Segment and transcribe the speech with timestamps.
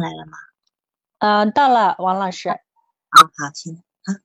[0.00, 0.32] 上来了吗？
[1.18, 2.48] 嗯，到了，王老师。
[2.48, 2.56] 啊，
[3.12, 4.16] 好，行，啊，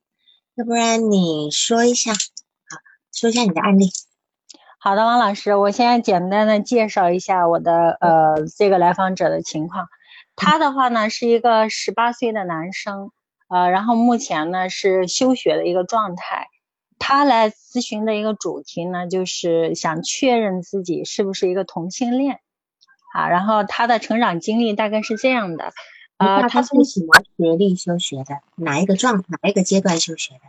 [0.54, 2.78] 要不然你说一下，好，
[3.12, 3.90] 说一下你的案例。
[4.78, 9.88] 好的，王老师，我先简单的介绍一下我的呃这个来访者的情况。
[10.36, 13.10] 他的话呢是一个十八岁的男生，
[13.48, 16.48] 呃，然后目前呢是休学的一个状态。
[16.98, 22.40] 他来咨询的一个主题呢就是想确认自己是不是一个同性恋。
[23.16, 25.72] 啊，然后他的成长经历大概是这样的，
[26.18, 28.40] 呃，他是什么学历休学的？
[28.56, 30.40] 哪一个状哪一个阶段休学的？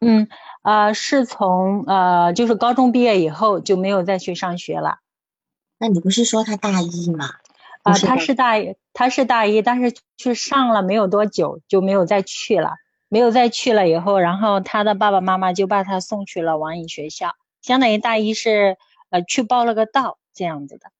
[0.00, 0.28] 嗯，
[0.62, 4.98] 呃，是从呃，就是高中毕业以后就没有再去上学了。
[5.78, 7.30] 那你不是说他大一吗？
[7.84, 12.72] 啊，他是大一，他是大一，但是去上了没有多久就没有再去了，
[13.08, 18.76] 没有再去了以后，然后他的爸爸妈妈就把他送去了网瘾学校，相当于大一是
[19.10, 20.90] 呃去报了个到这样子的。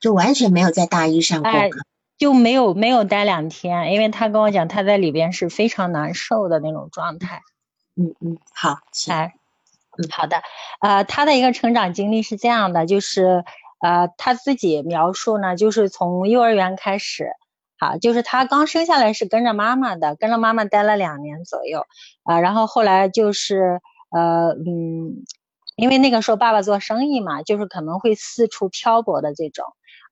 [0.00, 1.78] 就完全没有在大一上过课，
[2.18, 7.42] 就没有没有待两天，因为他跟我讲他在里边是非常难受的那种状态。
[7.96, 9.34] 嗯嗯，好，哎，
[9.96, 10.42] 嗯，好的，
[10.80, 13.44] 呃，他的一个成长经历是这样的，就是
[13.80, 17.30] 呃他自己描述呢，就是从幼儿园开始，
[17.78, 21.86] 好，就是他刚生下来是跟着妈妈的，跟着妈妈待了两年左右，
[22.24, 25.24] 啊，然后后来就是呃嗯，
[25.76, 29.64] 因为那个时候爸爸做生意嘛，就是可能会四处漂泊的这种。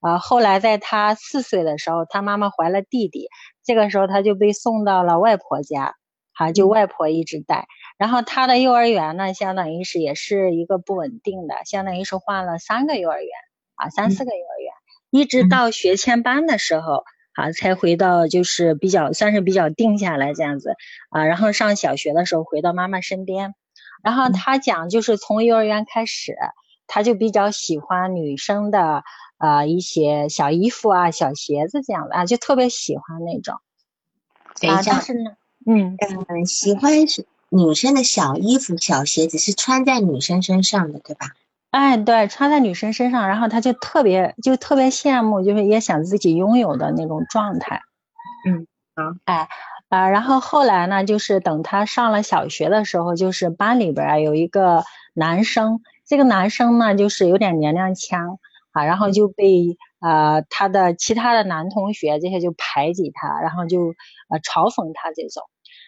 [0.05, 3.30] 啊，后来在他四岁的时候，他妈妈怀了弟弟，
[3.64, 5.94] 这个时候他就被送到了外婆家，
[6.34, 7.66] 哈，就外婆一直带。
[7.97, 13.30] 然后他的幼儿园呢，相当于是也是一个不稳定的，相当于是换了三个幼儿园，
[13.77, 14.75] 啊，三四个幼儿园，
[15.08, 20.75] 一直到学前班的时候，啊，才回到就是比较算是比较定下来这样子，
[21.08, 23.55] 啊，然后上小学的时候回到妈妈身边。
[24.02, 26.36] 然后他讲，就是从幼儿园开始，
[26.86, 29.02] 他就比较喜欢女生的。
[29.45, 33.56] 啊，一些小衣服啊，小鞋子这样的啊，就特别喜欢那种。
[34.69, 35.33] 啊，但是呢，
[35.67, 35.97] 嗯
[36.28, 41.27] 嗯，喜欢是女生的小衣服、小鞋子是穿在女生身上的，对吧？
[41.71, 47.82] 哎，对，穿在女生身上，然后他就特别就特别羡慕，就是也想自己拥有的那种状态。
[48.49, 49.49] 嗯，好，哎
[49.88, 54.84] 啊，然后后来呢，就是等他上了小学的时候，就是班里边有一个
[55.15, 58.38] 男生，这个男生呢，就是有点娘娘腔。
[58.75, 63.95] 啊，然后就被呃他的其他的男同学这些就排挤他，然后就
[64.29, 65.45] 呃嘲讽他这种，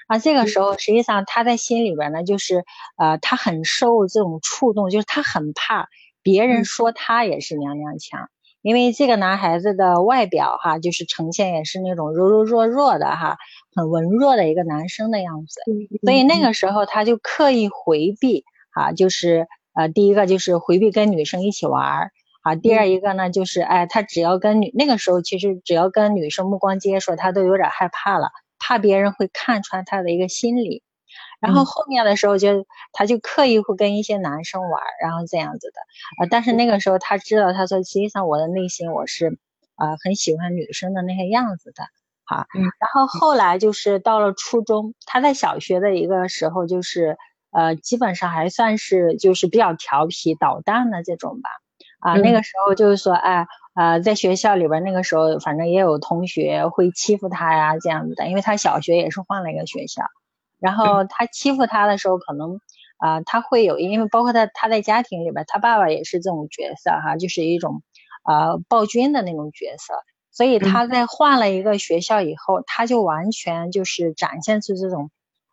[0.07, 2.65] 啊这个时候实际上他在心里边呢就是
[2.97, 5.89] 呃他很受这种触动，就是他很怕
[6.23, 8.31] 别人说他也是娘娘腔，
[8.63, 13.37] 因为这个男孩子的外表哈就是呈现也是那种柔柔弱弱的哈，
[13.75, 15.61] 很文弱的一个男生的样子，
[16.05, 22.13] 所以那个时候他就刻意回避啊，就是呃第一个就是回避跟女生一起玩。
[22.47, 28.31] 啊，第二一个呢，就是哎，他只要跟女那个时候，其实只要跟女生目光接触，他都有点害怕了，
[28.61, 30.85] 怕别人会看穿他的一个心理。
[31.41, 36.25] 然后后面的时候，就他就刻意会跟一些男生玩，然后这样子的。
[36.25, 39.37] 啊，但是那个时候他知道，他说实际上我的内心我是
[39.75, 41.83] 啊很喜欢女生的那些样子的。
[42.27, 42.63] 好，嗯。
[42.79, 47.19] 然后后来就是到了初中，他在小学的一个时候，就是
[47.51, 51.51] 呃基本上还算是就是比较调皮捣蛋的这种吧。
[52.07, 60.03] 啊，那个时候就是说，哎，呃，在学校里边，那个时候反正也有同学会欺负他呀，这样子的，因为他小学也是换了一个学校，
[60.61, 62.61] 然后他欺负他的时候，可能
[62.99, 67.83] 啊，他会有，因为包括他他在家庭里边，他爸爸也是这种角色哈，就是一种
[68.23, 69.95] 啊暴君的那种角色，
[70.31, 75.11] 所以他在换了一个学校以后，他就完全就是展现出这种，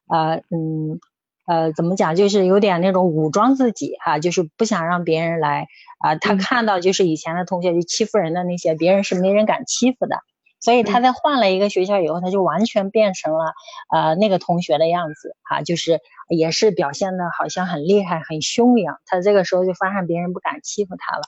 [0.07, 0.99] 呃，嗯。
[1.45, 5.67] 呃，怎么讲，就是有点那种武装自己哈，就是不想让别人来
[5.99, 6.15] 啊。
[6.15, 10.17] 他看到就是以前的同学就欺负人的那些，别人是没人敢欺负的。
[10.59, 13.53] 所以他在换了一个学校以后，他就完全变成了
[13.93, 15.99] 呃那个同学的样子哈，就是
[16.29, 18.99] 也是表现的好像很厉害、很凶一样。
[19.05, 21.23] 他这个时候就发现别人不敢欺负他了。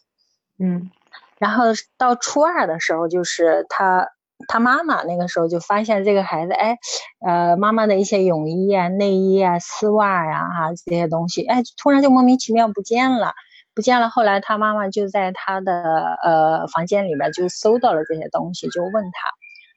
[0.58, 0.92] 嗯，
[1.38, 1.66] 然后
[1.98, 4.09] 到初二的时候，就是他。
[4.47, 6.77] 他妈妈那个时候就发现这个孩子，哎，
[7.25, 13.33] 呃，妈妈的一些泳衣啊、内衣啊、丝袜呀，哈，这些东西，哎，突然就莫名其妙不见了，
[13.74, 14.10] 不见了。
[14.10, 19.12] 后来他妈妈就在他的呃房间里边就搜到了这些东西，就问他。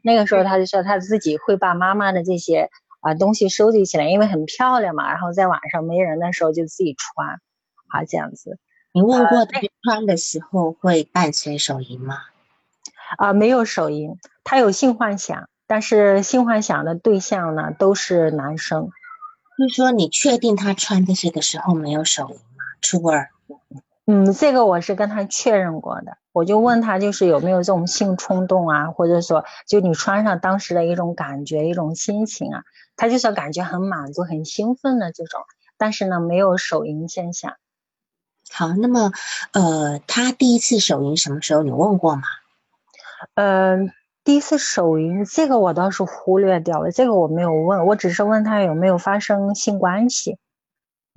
[0.02, 2.68] 那个时候他就说他自己会把妈妈的这些
[3.00, 7.40] 啊东西收集起来，因为很漂亮嘛，然后在晚上没人的时候就自己穿，
[7.88, 8.58] 啊，这样子。
[8.92, 12.16] 你问过他穿的时候会伴随手淫吗？
[13.18, 14.16] 啊，没有手淫。
[14.50, 18.88] 他有性幻想，但是性幻想的对象呢都是男生。
[19.58, 22.64] 就是说，你确定他穿这些的时候没有手淫吗？
[22.80, 23.28] 初二。
[24.06, 32.62] 嗯，这个我是跟他确认过的，我就问他就是有没有这种性冲动啊，或者说就你穿上当时的一种感觉、一种心情啊，
[32.96, 35.42] 他就是感觉很满足、很兴奋的这种，
[35.76, 37.56] 但是呢没有手淫现象。
[38.50, 39.12] 好，那么
[39.52, 41.62] 呃，他第一次手淫什么时候？
[41.62, 42.22] 你问过吗？
[43.34, 43.92] 嗯，
[44.28, 50.36] 第一次手淫这个我倒是忽略掉了，这个我没有问，我只是问他有没有发生性关系。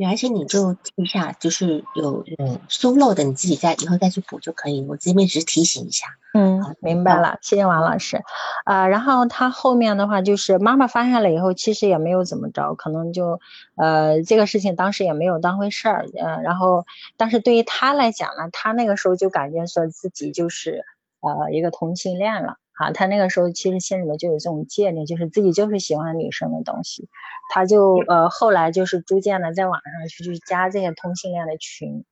[0.10, 4.86] 而且你就记一下，就是有嗯疏漏的，你自己再以后再去补就可以。
[4.88, 6.08] 我这边只是提醒一下。
[6.34, 8.22] 嗯，明白了，谢谢王老师。
[8.64, 13.42] 啊，然后他后面的话就是妈妈发现了以后，其实也没有怎么着，可能就
[13.76, 16.06] 呃这个事情当时也没有当回事儿。
[16.18, 16.86] 呃，然后
[17.18, 20.86] 但是对于他来讲呢，他那个时候就感觉说自己就是
[21.20, 22.56] 呃一个同性恋了。
[22.82, 27.08] 啊，他那个时候其实心里面就有这种界定，就是自己就是喜欢女生的东西，
[27.54, 32.04] 他就呃后来就是逐渐的在网上去去加这些同性恋的群，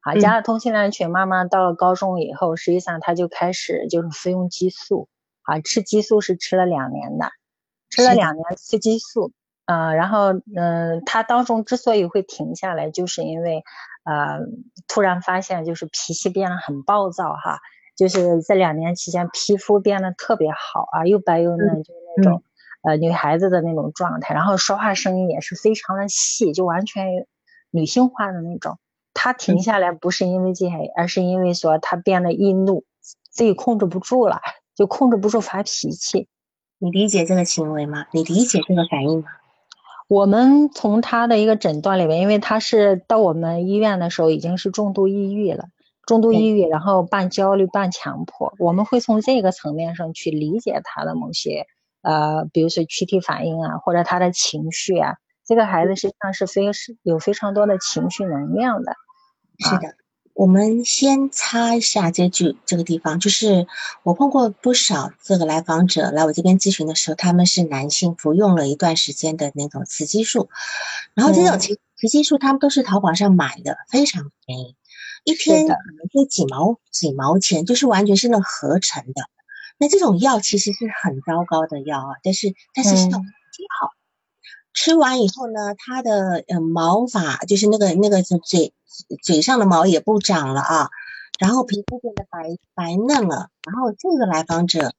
[0.00, 5.10] 啊，加了同性恋群，慢慢到了高中以后，实际上他就开始就是服用激素，
[5.42, 7.30] 啊，吃激素是吃了两年的，
[7.90, 9.32] 吃了两年吃激素，
[9.66, 13.62] 呃，然后嗯，他当中之所以会停下来，就是因为
[14.04, 14.38] 呃
[14.88, 17.60] 突然发现就是脾气变得很暴躁哈。
[17.96, 22.42] 就是这两年期间，皮肤变得特别好啊，又白又嫩，就是那种
[22.82, 24.34] 呃女孩子的那种状态。
[24.34, 27.26] 然后说话声音也是非常的细，就完全
[27.70, 28.78] 女性化的那种。
[29.14, 32.84] 她停下来不是因为这些，而是因为说她变得易怒，
[33.30, 34.42] 自己控制不住了，
[34.74, 36.28] 就控制不住发脾气。
[36.78, 38.04] 你理解这个行为吗？
[38.12, 39.28] 你理解这个反应吗？
[40.06, 45.70] 我们从她的一个诊断里面，因为她是到我们医院的时候已经是重度抑郁了。
[46.06, 51.66] 重度抑郁，然后半焦虑半强迫，我们会从这个层面上去理解他的某些
[52.00, 55.16] 呃，比如说躯体反应啊，或者他的情绪啊。
[55.44, 58.94] 这个孩子实际上是非是有非常多的情绪能量的。
[59.58, 59.94] 是的，
[60.34, 63.66] 我们先擦一下这句这个地方，就是
[64.02, 70.48] 我碰过不少这个来访者来我这边咨询的时候，他们是男性，服用了一段时间的那种雌激素，
[71.14, 74.76] 然后这种雌雌激素他们都是淘宝上买的，非常便宜。
[75.26, 79.28] 一天可能就几毛几毛钱，就是完全是那合成的。
[79.76, 83.90] 那这种药其实是很糟糕的药啊，但是但是效果挺好。
[84.72, 88.72] 吃完以后呢，它的呃毛发就是那个那个嘴
[89.20, 90.90] 嘴上的毛也不长了啊，
[91.40, 94.94] 然后皮肤变得白白嫩了，然后这个来访者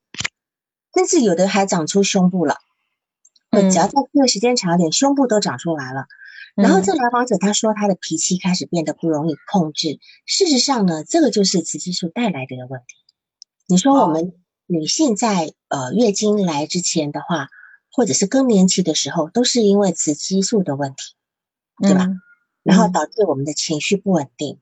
[0.94, 2.58] 甚至有的还长出胸部了，
[3.52, 6.06] 只要再这个时间长一点，胸部都长出来了。
[6.58, 12.96] 然后这来访者他说他的脾气开始变得不容易控制，事实上呢，这个就是雌激素带来的一个问题。
[13.68, 14.34] 你说我们
[14.66, 17.50] 女性在呃月经来之前的话，
[17.92, 21.16] 或者是更年期的时候，都是因为雌激素的问题，
[21.82, 22.08] 对吧？
[22.64, 24.60] 然后导致我们的情绪不稳定。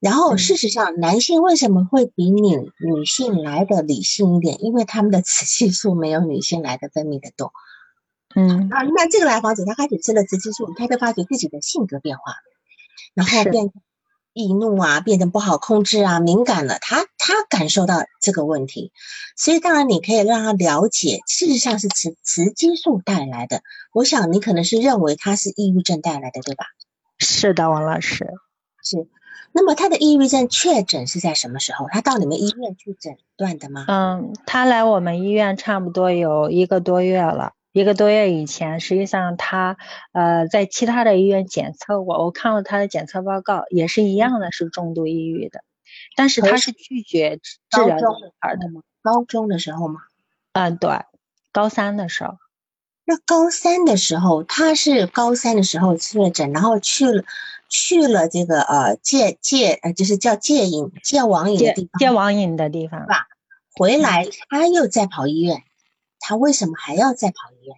[0.00, 4.62] 然后事实上，男性为什么会比女女性来的理性一点？
[4.62, 7.52] 因为他们的雌激素没有女性来的分泌的多。
[8.38, 12.34] 嗯啊，那这个来访者他开始吃了雌激素，他就发觉自己的性格变化，
[13.14, 13.72] 然后变
[14.32, 16.78] 易怒啊，变得不好控制啊，敏感了。
[16.80, 18.92] 他他感受到这个问题，
[19.36, 23.62] 所以当然你可以让他了解，事实上是雌雌激素带来的。
[23.92, 26.66] 我想你可能是认为他是抑郁症带来的，对吧？
[27.18, 28.32] 是的，王老师
[28.84, 29.08] 是。
[29.50, 31.86] 那么他的抑郁症确诊是在什么时候？
[31.90, 33.86] 他到你们医院去诊断的吗？
[33.88, 37.54] 嗯，他来我们医院差不多有一个多月了。
[37.72, 39.76] 一个多月以前，实际上他
[40.12, 45.62] 呃在其他的医院检测过，我看了他的检测报告，也是一样的，是重度抑郁的，
[46.16, 47.38] 但是他是拒绝
[47.70, 48.06] 治疗这
[48.40, 48.82] 块的吗？
[49.02, 50.00] 高中的时候吗？
[50.52, 50.90] 嗯，对，
[51.52, 52.38] 高三的时候。
[53.04, 57.24] 那高三的时候，他是高三的时候确诊，然后去了
[57.68, 63.28] 去了这个呃戒戒呃就是叫戒瘾戒网瘾的地方，戒网瘾的地方，吧？
[63.74, 65.62] 回来他又在跑医院。
[66.20, 67.76] 他为什么还要再跑医院？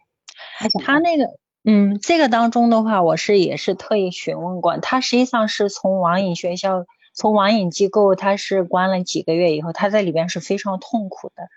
[0.85, 1.25] 他那个，
[1.65, 11.49] 嗯，这个当中的话，我是也是特意询问过，他实际上是从网瘾学校，从网瘾机构，他是关了几个月以后，他在里边是非常痛苦的，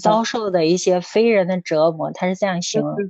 [0.00, 3.02] 遭受的一些非人的折磨，他是这样形容的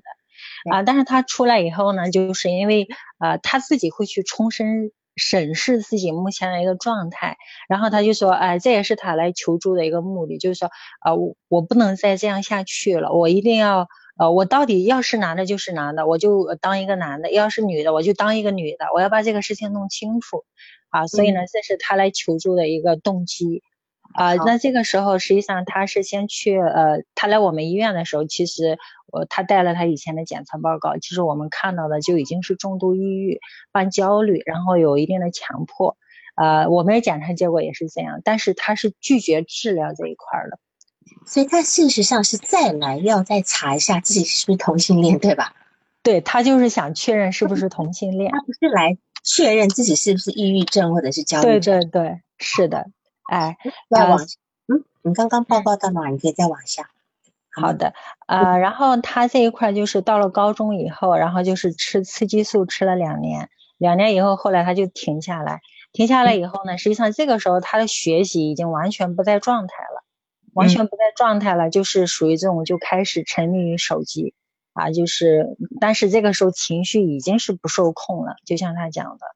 [0.71, 0.83] 啊。
[0.83, 4.93] 但是他出来以后呢，就是因为啊，他自己会去重申。
[5.17, 7.37] 审视自己目前的一个状态，
[7.69, 13.89] 然后他就说，哎，这也是他来求助的一个目的，就是说，啊，我我不能再这样下去了，我一定要，
[14.19, 20.45] 呃，我到底要是男的，就是男的，我就当一个男的；要是女的，我就当一个女的，我要把这个事情弄清楚，
[20.91, 23.63] 啊，所以呢，这是他来求助的一个动机。
[24.13, 28.77] 啊，那这个时候实际上他是先去，呃，他来我们医院的时候，其实
[29.13, 33.41] 我他带了他以前的检测报告，其实我们看到的就已经是重度抑郁、
[33.73, 35.97] 伴焦虑，然后有一定的强迫，
[36.37, 40.59] 呃，我们的检查结果也是这样，但是他是拒绝治疗这一块的，
[41.27, 45.55] 所以他事实上是再来要再查一下自己是不是同性恋，对吧？
[46.03, 51.81] 对他就是想确认是不是同性恋，他不是来确认自己是不是抑郁症或者是焦虑症。
[51.81, 52.87] 对对对，是的，
[53.31, 53.59] 哎，
[53.91, 54.19] 再往，
[54.69, 56.09] 嗯，你刚刚报告到哪？
[56.09, 56.89] 你可以再往下。
[57.53, 57.93] 好的，
[58.27, 65.61] 呃，然后他这一块就是到了高中以后，然后就是吃雌激素吃了两年，两年以后，后来他就停下来。
[65.93, 70.05] 停下来以后呢，实际上这个时候他的学习已经完全不在状态了，
[70.55, 74.33] 完全不在状态了，就是属于这种就开始沉迷于手机
[74.73, 79.27] 啊，就是但是这个时候情绪已经是不受控了，就像他讲的，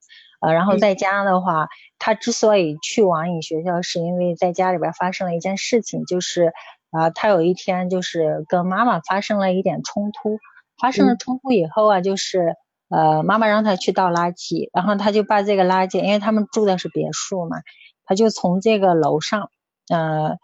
[0.41, 1.69] 呃，然后在家的话，
[1.99, 6.53] 他之所以去网瘾学校，是因为在家里边发生了一件事情，就是
[6.97, 10.39] 啊，他有一天就是跟妈妈发生了一点冲突，
[10.81, 12.55] 发生了冲突以后啊，就是。
[12.91, 17.57] 呃，妈妈让他去倒垃圾，然后他就把这个垃圾，因为他们住的是别墅嘛，
[18.05, 19.51] 他就从这个楼上，
[19.89, 20.37] 呃，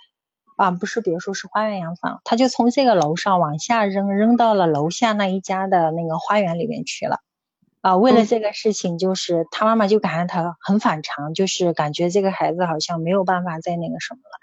[0.57, 7.19] 啊，不是别墅，是花园洋房，他就从这个楼上往下扔，扔到了楼下那一家的那个花园里面去了。
[7.83, 14.39] 啊，为了这个事情，就是他妈妈就感觉他很反常，就是感觉这个孩子好像没有办法再那个什么了，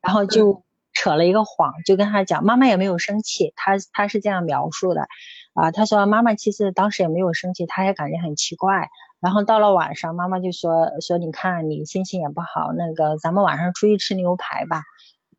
[0.00, 0.64] 然后就
[1.02, 5.08] 扯了一个谎，就跟他讲，妈妈也没有生气，他他是这样描述的。
[5.52, 8.88] 啊，他说妈妈其实当时也没有生气，他也感觉很奇怪。
[9.20, 14.82] 然后到了晚上，妈妈就说说你看你心情也不好，那个咱们晚上出去吃牛排吧。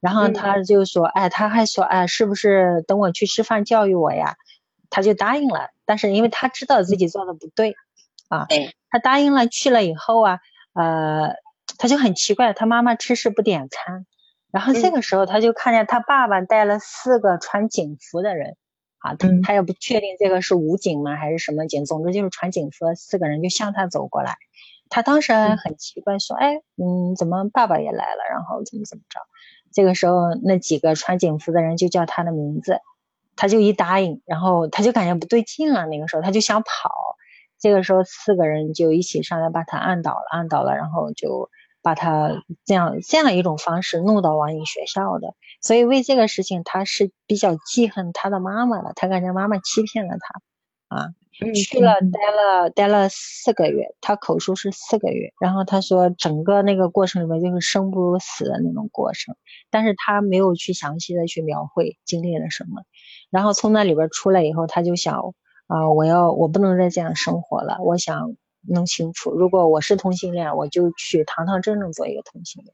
[0.02, 4.36] 然后他就说，哎，他还说，哎，是不是等我去吃饭教育我呀？
[4.90, 5.70] 他就答应了。
[5.86, 7.74] 但是因为他知道自己做的不对，
[8.28, 8.48] 啊，
[8.90, 10.40] 他答应了去了以后啊，
[10.74, 11.36] 呃，
[11.78, 14.06] 他就很奇怪，他妈妈吃食不点餐。
[14.54, 18.56] 然后这个时候他就看见他爸爸带了四个穿警服的人。
[19.00, 24.38] 啊，他他也不确定这个是武警吗还是什么警，总之就是穿警服的，四个人就向他走过来。
[24.90, 28.24] 他当时很奇怪，说：“哎，嗯，怎么爸爸也来了？
[28.32, 29.20] 然后怎么怎么着？”
[29.74, 32.80] 这个时候，那几个穿警服的人就叫他的名字，
[33.36, 35.86] 他就一答应，然后他就感觉不对劲了。
[35.86, 36.90] 那个时候他就想跑，
[37.60, 41.50] 这个时候四个人就一起上来把他按倒了，按倒了，然后就。
[41.84, 51.10] 把他这样这样一种方式弄到网瘾学校的，所以为这个事情他是比较记恨他的妈妈的，他感觉妈妈欺骗了他，啊，
[51.54, 59.36] 去了待了待了四个月，他口述是四个月，然后他说整个那个过程里面就是生不如死的那种过程，
[59.70, 62.84] 但是他没有去详细的去描绘经历了什么，
[63.30, 65.34] 然后从那里边出来以后，他就想
[65.68, 68.38] 啊，我要我不能再这样生活了，我想。
[68.68, 72.74] 弄清楚，如果我是同性恋，我就去堂堂正正做一个同性恋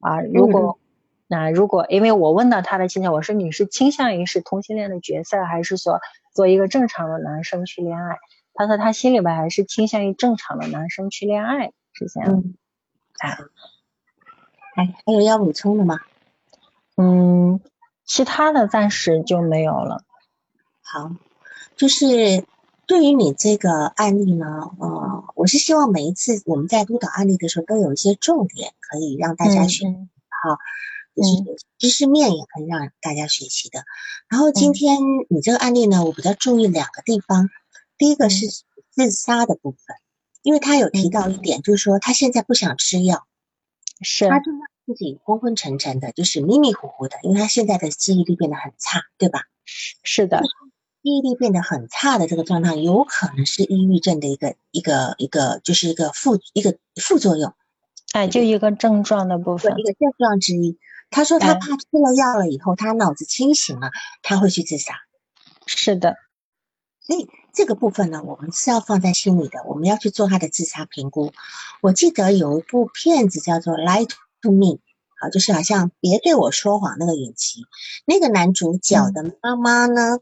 [0.00, 0.20] 啊。
[0.20, 0.78] 如果
[1.26, 6.00] 那如果因为我问到他的倾向，我说你是倾向于是同性恋的角色，还是说
[6.32, 8.18] 做一个正常的男生去恋爱？
[8.54, 12.44] 他说他心里边还是倾向于正常的男生去恋爱，是这样。
[13.18, 13.38] 啊，
[14.76, 16.00] 哎，还有要补充的吗？
[16.96, 17.60] 嗯，
[18.04, 20.04] 其他的暂时就没有了。
[20.82, 21.10] 好，
[21.76, 22.44] 就是。
[22.86, 24.46] 对于你这个案例呢，
[24.78, 30.58] 呃，我是希望每一次我们在督导案例的时候，都有一些重点可以让大家学，好，
[31.14, 33.84] 就是知识面也可以让大家学习的。
[34.28, 34.98] 然后今天
[35.28, 37.48] 你这个案例呢，我比较注意两个地方，
[37.96, 38.46] 第一个是
[38.90, 39.78] 自杀的部分，
[40.42, 43.26] 因为他有提到一点，就是说他现在不想吃药，
[44.02, 49.44] 是，他就让自己昏昏沉沉的，就是迷迷糊糊的，因为他现在的记忆力变得很差，对吧？
[50.02, 50.42] 是的。
[51.04, 57.52] 记忆力变得很差的这个状态，有可能是抑郁症的一个一个一个，就是一个副一个副作用。
[58.14, 60.78] 哎，就一个症状的部分，一个症状之一。
[61.10, 63.90] 他说他怕吃了药了以后，他脑子清醒了，
[64.22, 64.94] 他会去自杀。
[65.66, 66.16] 是的，
[67.02, 71.34] 所以这个部分呢，我们是要放在心里的，我们要去做他的自杀评估。
[71.82, 74.08] 我记得有一部片子叫做《Lie
[74.40, 74.66] to Me》，
[75.20, 77.66] 好，就是好像别对我说谎那个影集，
[78.06, 80.20] 那个男主角的妈妈呢。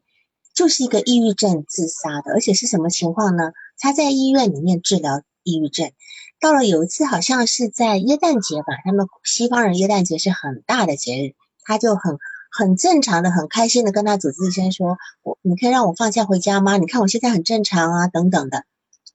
[0.63, 3.51] 就是一个抑郁症自杀的，而且是什么情况呢？
[3.79, 5.91] 他在医院里面治疗抑郁症，
[6.39, 12.17] 到了有一次好像是在耶诞节吧，他们西方人耶诞节是很大的节日，他就很
[12.53, 16.77] 很正常的、很开心的跟他主治医生说：“我你可以让我放假回家吗？
[16.77, 18.65] 你看我现在很正常啊，等等的。”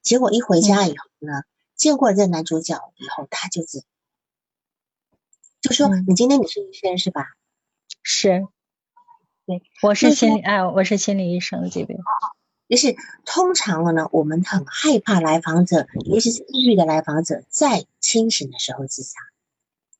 [0.04, 1.32] 结果一回家以后呢，
[1.76, 3.84] 见过这男主角以后，他就自
[5.62, 7.24] 就说：“你今天你是医生是吧？”
[8.04, 8.46] 是。
[9.48, 11.98] 对，我是心理哎，我是心理医生这边。
[12.68, 19.18] 就是通常了呢，我们很害怕来访者，尤其是抑郁的来访者，在清醒的时候自杀。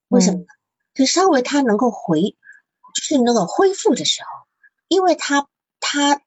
[0.09, 0.45] 为什么呢？
[0.93, 2.37] 就稍微他能够回，
[2.95, 4.29] 就是那个恢复的时候，
[4.87, 5.49] 因为他
[5.81, 6.21] 他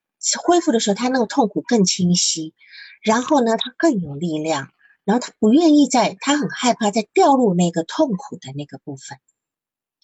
[0.44, 2.56] 恢复的时候，他那个痛苦更清晰，
[3.04, 4.72] 然后呢，他更有力量，
[5.04, 9.20] 然后他不愿意在，他很害怕再掉入那个痛苦的那个部分，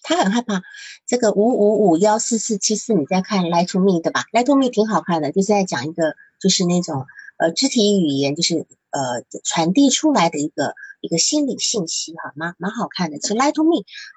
[0.02, 0.62] 他很害怕
[1.06, 4.24] 这个五五五幺四四七四，你在看《Lie to Me》对吧？
[4.38, 7.06] 《Lie to Me》挺好看的，就是在讲一个就是那种
[7.38, 13.18] 呃肢体语言，就是呃传递出来的一个一个心理信息哈，蛮蛮好看的。
[13.18, 13.70] 其实《Lie to Me》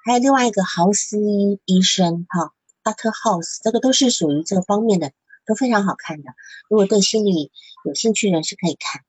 [0.04, 2.52] 还有另外一个豪斯医医生哈
[2.84, 5.12] ，Doctor House，这个都是属于这个方面的，
[5.46, 6.30] 都非常好看的。
[6.68, 7.50] 如果对心理
[7.84, 9.02] 有兴趣的人是可以看。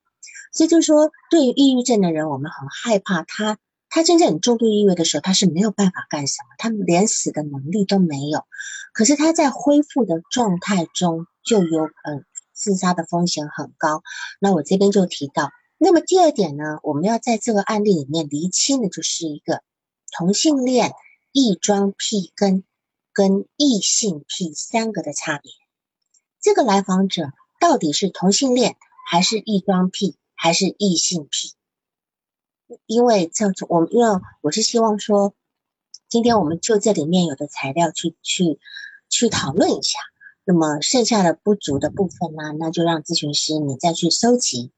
[0.56, 3.58] 所以就是说，对于抑郁症的人，我们很害怕他，
[3.94, 8.44] 他真正很重度抑郁的时候，他是没有办法干什么，他连死的能力都没有。
[8.92, 14.02] 可是他在恢复的状态中，就有嗯自杀的风险很高。
[14.40, 19.62] 那我这边就提到，那么第二点呢，我们要在这个案例里面厘清的就是一个
[20.12, 20.92] 同性恋
[21.32, 22.64] 异装癖跟
[23.14, 25.52] 跟异性癖三个的差别。
[26.42, 28.76] 这个来访者到底是同性恋
[29.08, 30.18] 还是异装癖？
[30.36, 31.54] 还是异性癖，
[32.86, 35.34] 因为这我们因为我是希望说，
[36.10, 38.60] 今天我们就这里面有的材料去去
[39.10, 40.00] 去讨论一下，
[40.46, 44.72] 那么剩下的不足的部分呢，那就让咨询师你再去收集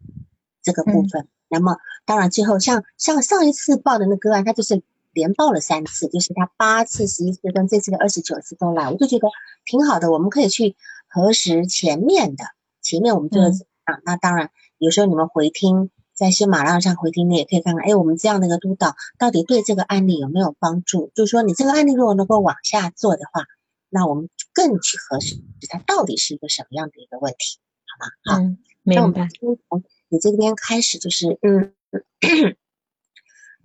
[0.62, 1.28] 这个部分。
[1.48, 4.82] 那么当然最后像像上一次报的那个案，他就是
[5.14, 9.28] 连报了三次，就是他八次、十一次跟这次的二十九次都来，我就觉得
[9.66, 10.12] 挺好的。
[10.12, 10.76] 我们可以去
[11.08, 12.44] 核实前面的，
[12.82, 14.02] 前面我们做的怎么样？
[14.06, 14.52] 那当然。
[14.78, 21.12] 有时候你们回听，在喜马拉雅上回听，你也可以看看，哎，我们这样的一个督导到底对这个案例有没有帮助？
[21.14, 23.44] 就是说，你这个案例如果能够往下做的话，
[23.90, 25.36] 那我们更去核实
[25.70, 27.60] 它到底是一个什么样的一个问题，
[28.24, 28.42] 好吗？
[28.50, 29.28] 好，明白。
[29.40, 31.74] 从你这边开始，就是嗯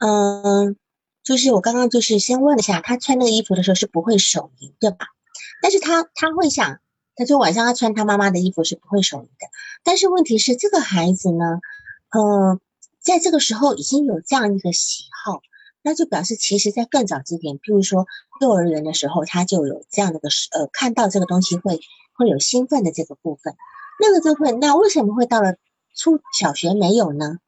[0.00, 0.76] 嗯，
[1.22, 5.06] 就是我刚刚就是先问了一下，他穿那个衣服的时候是不会手淫，对吧？
[5.62, 6.80] 但是他他会想。
[7.16, 9.46] 他说晚上他穿他妈妈的衣服是不会手淫的，
[9.84, 11.60] 但是问题是这个孩子呢，
[12.12, 12.60] 呃，
[13.00, 15.42] 在这个时候已经有这样一个喜好，
[15.82, 18.06] 那就表示其实在更早之前，譬如说
[18.40, 21.80] 幼儿园的时候，他就有这样的个呃看到这个东西会
[22.14, 23.54] 会有兴奋的这个部分，
[24.00, 25.56] 那个部分，那为什么会到了
[25.94, 27.38] 初小学没有呢？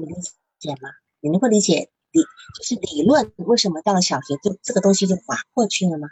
[0.00, 0.14] 你理
[0.58, 0.90] 解吗？
[1.20, 2.22] 你能够理解理
[2.58, 6.08] 就是理论为什么到了小学就这个东西就滑过去了吗？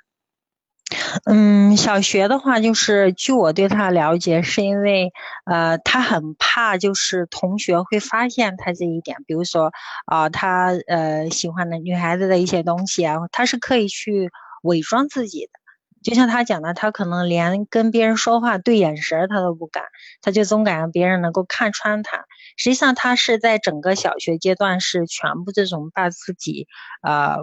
[1.24, 5.12] 嗯，小学的话，就是据我对他的了解，是因为
[5.44, 9.70] 呃，他很怕就是同学会发现他这一点，比如说
[10.06, 14.30] 啊，他呃喜欢的女孩子的一些东西啊，他是可以去
[14.62, 15.52] 伪装自己的。
[16.02, 19.84] 就像他讲的，他可能连跟别人说话对眼神他都不敢，
[20.20, 22.24] 他就总感觉别人能够看穿他。
[22.56, 26.66] 实际上，他是在整个小学阶段是全部这种把自己
[27.02, 27.36] 呃。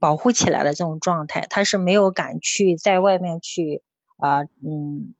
[0.00, 3.82] 保护起来的这种状态，他是没有敢去在外面去
[4.18, 5.14] 啊，嗯，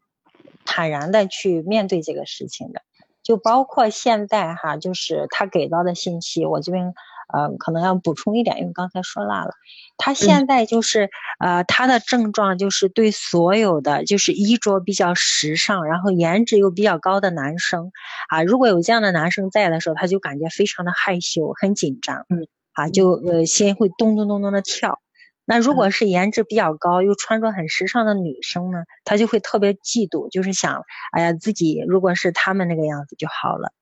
[0.65, 2.83] 坦然的去面对这个事情的。
[3.23, 6.93] 就包括现在哈，就是他给到的信息，我这边
[7.33, 9.53] 呃可能要补充一点，因为刚才说落了。
[9.97, 11.09] 他现在就是
[11.39, 17.93] 呃他的症状就是对所有的就是衣着比较时尚，然后颜值又比较高的男生
[18.29, 22.27] 啊，如果有这样的男生在的时候，他就感觉非常的害羞，很紧张。
[22.29, 22.47] 嗯。
[22.75, 25.01] 啊，就呃心会咚咚咚咚的跳。
[25.47, 33.73] 那如果是颜值比较高又穿着很时尚的女生呢，她就会特别嫉妒，就是想，哎呀，自己如果是他们那个样子就好了。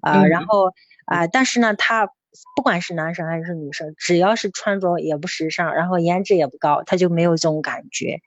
[0.00, 0.72] 啊，然后
[1.06, 2.08] 啊，但是呢，他
[2.56, 8.20] 不管是男生还是女生，只要是穿着也不时尚，然后颜值也不高，他就没有这种感觉。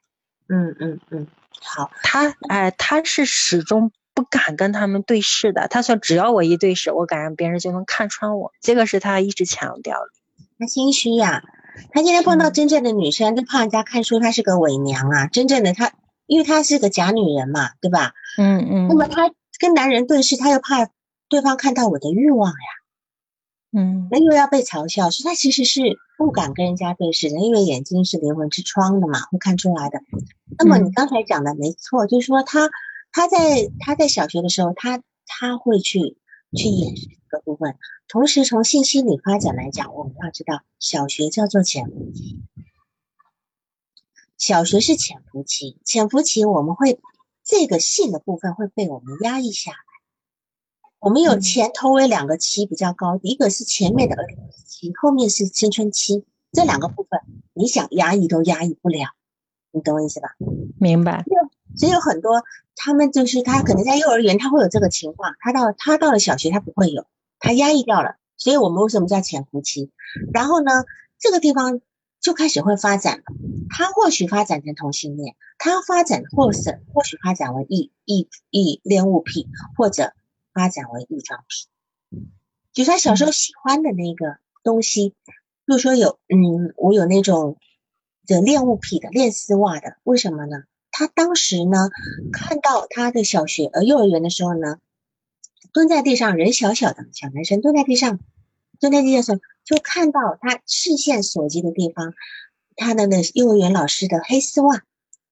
[0.48, 1.26] 嗯嗯嗯，
[1.60, 3.92] 好，他哎，他是始终。
[4.16, 10.08] 不敢跟他们对视的，他说只要我一对视，我感觉别人就能看穿我，这个是他一直强调的。
[10.58, 11.42] 他心虚呀，
[11.92, 15.26] 他今天碰到真正的女生，就怕人家看出他是个伪娘啊。
[15.26, 15.92] 真正的他，
[16.26, 18.12] 因为他是个假女人嘛，对吧？
[18.38, 18.88] 嗯嗯。
[18.88, 20.88] 那么他跟男人对视，他又怕
[21.28, 23.78] 对方看到我的欲望呀。
[23.78, 24.08] 嗯。
[24.10, 25.80] 那又要被嘲笑，所以他其实是
[26.18, 30.00] 不敢跟人家对视的，因为眼睛是灵魂之窗的嘛，会看出来的。
[30.58, 32.70] 那么你刚才讲的没错，就是说他。
[33.12, 33.38] 他在
[33.78, 36.18] 他在小学的时候，他他会去
[36.52, 37.76] 去掩饰这个部分。
[38.08, 42.42] 同时，从信息理发展来讲，我们要知道，小学叫做潜伏期。
[44.38, 47.00] 小学是潜伏期，潜伏期我们会
[47.42, 49.78] 这个性的部分会被我们压抑下来。
[50.98, 57.20] 我们有前头尾两个期比较高，一个是前面的儿童期，后面是青春期，这两个部分
[57.54, 59.08] 你想压抑都压抑不了，
[59.70, 60.28] 你懂我意思吧？
[60.78, 61.24] 明白。
[61.76, 62.42] 所以有很多，
[62.76, 67.06] 他们就是他可能在幼儿园他会有这个情况，他到他到了小学他不会有，
[67.40, 68.16] 他压抑掉了。
[68.36, 69.90] 所以我们为什么叫潜伏期？
[70.32, 70.84] 然后呢，
[71.18, 71.80] 这个地方
[72.20, 73.24] 就开始会发展了。
[73.70, 80.12] 他或许发展成同性恋，他发展或是或许发展为异异异恋物癖，或者
[80.52, 82.20] 发展为异装癖。
[82.74, 85.14] 就是他小时候喜欢的那个东西，
[85.64, 87.56] 比如说有，嗯，我有那种
[88.26, 90.64] 的恋物癖的，恋丝袜的，为什么呢？
[90.98, 91.90] 他当时呢，
[92.32, 94.78] 看到他的小学呃幼儿园的时候呢，
[95.74, 98.18] 蹲在地上，人小小的小男生蹲在地上，
[98.80, 102.14] 蹲在地上时候，就看到他视线所及的地方，
[102.76, 104.84] 他的那幼儿园老师的黑丝袜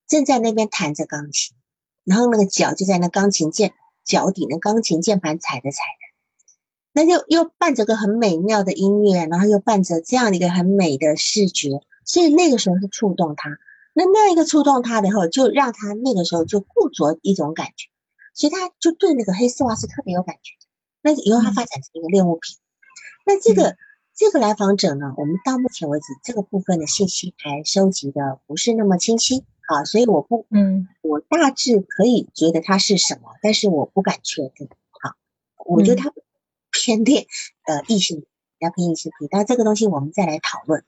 [0.07, 1.57] 正在那边弹着钢琴，
[2.05, 3.72] 然后那个脚就在那钢琴键
[4.05, 6.53] 脚底那钢琴键盘踩着踩着，
[6.92, 13.57] 那就又伴着个很美妙的音乐，然后又伴着这样一个很美的视觉，所以那个时候是触动他。
[13.94, 17.88] 那那一个触动他的后，就让他那个时候就固着一种感觉，
[18.35, 20.52] 所以他就对那个黑丝袜是特别有感觉。
[21.00, 22.57] 那以后他发展成一个恋物品。
[23.24, 23.76] 那这个
[24.14, 34.68] 这个来访者呢，我们到目前为止这个部分的信息还收集的不是那么清晰啊，所以我不嗯，我大致可以觉得他是什么，但是我不敢确定
[35.02, 35.14] 啊。
[35.66, 36.12] 我觉得他
[36.70, 37.26] 偏恋
[37.66, 38.26] 呃异性，
[38.59, 40.85] 要偏异性癖，但这个东西我们再来讨论。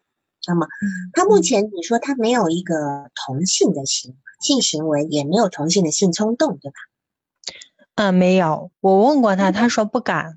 [0.47, 0.67] 那么，
[1.13, 2.75] 他目前你说他没有一个
[3.27, 6.77] 同性的行性行为，也没有同性的性冲动，对吧？
[7.97, 8.71] 嗯，没有。
[8.81, 10.35] 我问过他，他说不敢。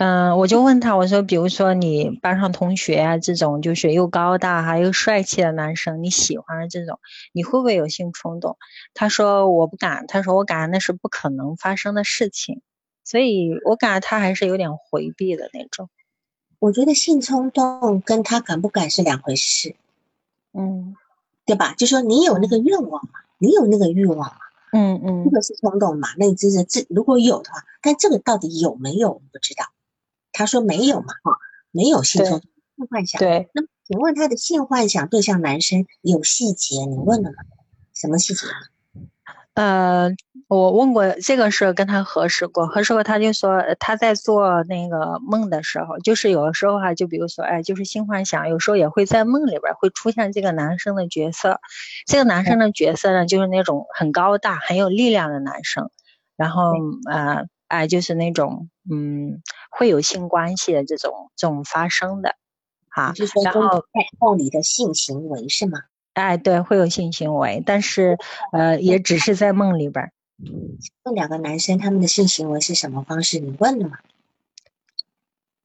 [0.00, 6.98] 嗯，我就问他，我说，比如说你班上同学啊，这种就是又高大还又帅气的男生，你喜欢这种，
[7.32, 8.56] 你会不会有性冲动？
[8.92, 12.60] 他说我不敢，他说我感觉那是不可能发生的事情，
[13.04, 15.88] 所以我感觉他还是有点回避的那种。
[16.58, 19.76] 我觉得性冲动跟他敢不敢是两回事，
[20.52, 20.96] 嗯，
[21.44, 21.74] 对吧？
[21.74, 24.36] 就说你有那个愿望嘛，你有那个欲望嘛，
[24.72, 26.08] 嗯嗯，这个是冲动嘛？
[26.16, 29.66] 那你就是这如果有的话，但这个到底有没有我不知道？
[30.32, 31.38] 他说没有嘛，哈，
[31.70, 33.18] 没有性冲动、性幻想。
[33.18, 36.84] 对，那么请问他的性幻想对象男生有细节？
[36.86, 37.36] 你问了吗？
[37.92, 38.46] 什么细节？
[39.54, 40.10] 呃，
[40.48, 51.60] 我问过这个事，跟他核实过，核实过，他就说他在做那个梦的时候，就是有的时候哈，就比如说，哎，就是性幻想，有时候也会在梦里边会出现这个男生的角色，
[52.06, 55.88] 这个男生的角色呢，就是那种很高大、很有力量的男生，
[56.36, 56.72] 然后
[57.08, 59.40] 呃，哎，就是那种嗯，
[59.70, 62.34] 会有性关系的这种这种发生的，
[62.88, 63.12] 啊，
[63.44, 65.78] 然后在梦里的性行为是吗？
[66.14, 68.16] 哎，对，会有性行为，但是，
[68.52, 70.10] 呃，也只是在梦里边。
[71.04, 73.38] 问两个男生他们的性行为是什么方式？
[73.38, 73.98] 你问了吗？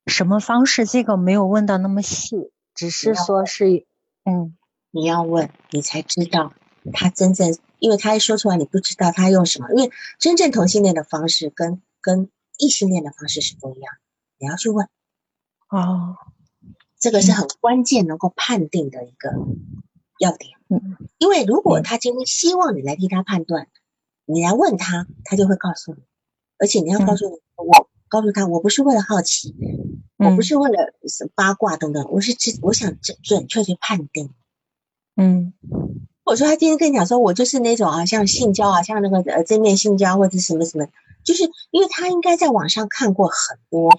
[0.05, 0.85] 什么方式？
[0.85, 3.85] 这个没有问到那么细，只是说是，
[4.25, 4.55] 嗯，
[4.91, 6.53] 你要问，你才知道
[6.93, 13.93] 他真正，因为他一说出来你不知道他用什么，因为真正同性恋的方式跟跟异性恋的方式是不一样，
[14.38, 14.88] 你要去问。
[15.69, 16.15] 哦，
[16.99, 19.31] 这个是很关键，能够判定的一个。
[20.19, 23.67] 要点，嗯，因为如果他今天希望你来替他判断，
[24.25, 26.01] 你来问他，他就会告诉你，
[26.58, 29.55] 而且你要告诉我，我告诉他，我不是为了好奇，
[30.17, 30.93] 我不是为了
[31.34, 34.34] 八卦等等，我是只我想准准确去判定，
[35.15, 35.53] 嗯，
[36.25, 40.86] 我说他今天跟你讲说，我就是那种啊，像性交啊，像那个呃正面性交或者什么什么，
[41.23, 43.89] 就是因为他应该在网上看过很多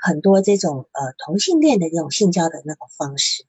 [0.00, 3.46] 很多这种呃同性恋的这种性交的那种方式。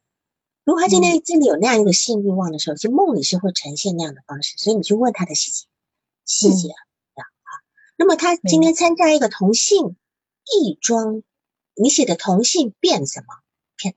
[0.64, 5.66] 如果他今天真的有那样一个性欲望的时候，其实梦里是会呈现那样的方式，所以你去问他的细节，
[6.26, 7.22] 细节啊。
[7.98, 9.96] 那么他今天参加一个同性
[10.46, 11.24] 异装，
[11.76, 13.26] 你写的同性变什么？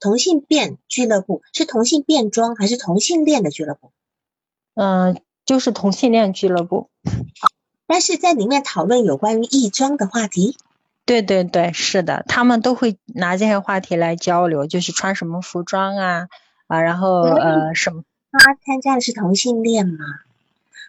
[0.00, 3.92] 同性变俱乐部是同性变装还是同性恋的俱乐部？
[4.72, 6.88] 嗯，就是同性恋俱乐部。
[7.86, 10.56] 但是在里面讨论有关于异装的话题。
[11.04, 16.28] 对对对，是的，他们都会拿这些话题来交流，就是穿什么服装啊。
[16.66, 18.04] 啊，然后呃，什么？
[18.32, 20.04] 他参加的是同性恋吗？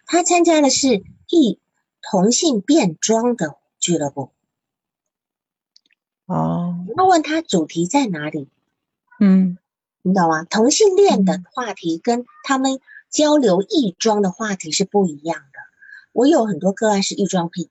[0.06, 1.60] 他参加的是异
[2.02, 4.30] 同性变装的俱乐部。
[6.26, 8.48] 哦，要问他主题在哪里？
[9.20, 9.58] 嗯，
[10.02, 10.44] 你懂吗？
[10.44, 15.58] 同性恋的话题跟他们交流异装的话题是不一样的。
[16.12, 17.70] 我有很多个案是异装癖，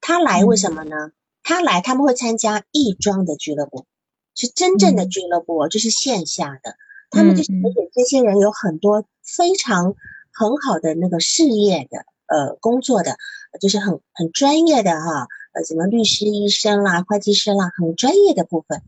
[0.00, 1.12] 他来为什么呢？
[1.42, 3.86] 他来他们会参加异装的俱乐部，
[4.34, 6.76] 是真正的俱乐部，就是线下的。
[7.10, 9.94] 他们就是，而且这些人有很多非常
[10.32, 13.16] 很好的那个事业的，呃，工作的，
[13.60, 18.82] 就是很很专业的哈，呃，什么律师、医生啦、会计师啦，很专业的部分。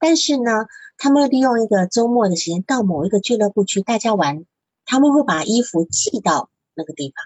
[0.00, 0.66] 但是呢，
[0.98, 4.44] 他们利用一个周末的时间到某一个俱乐部去大家玩，
[4.84, 7.24] 他们会把衣服寄到那个地方，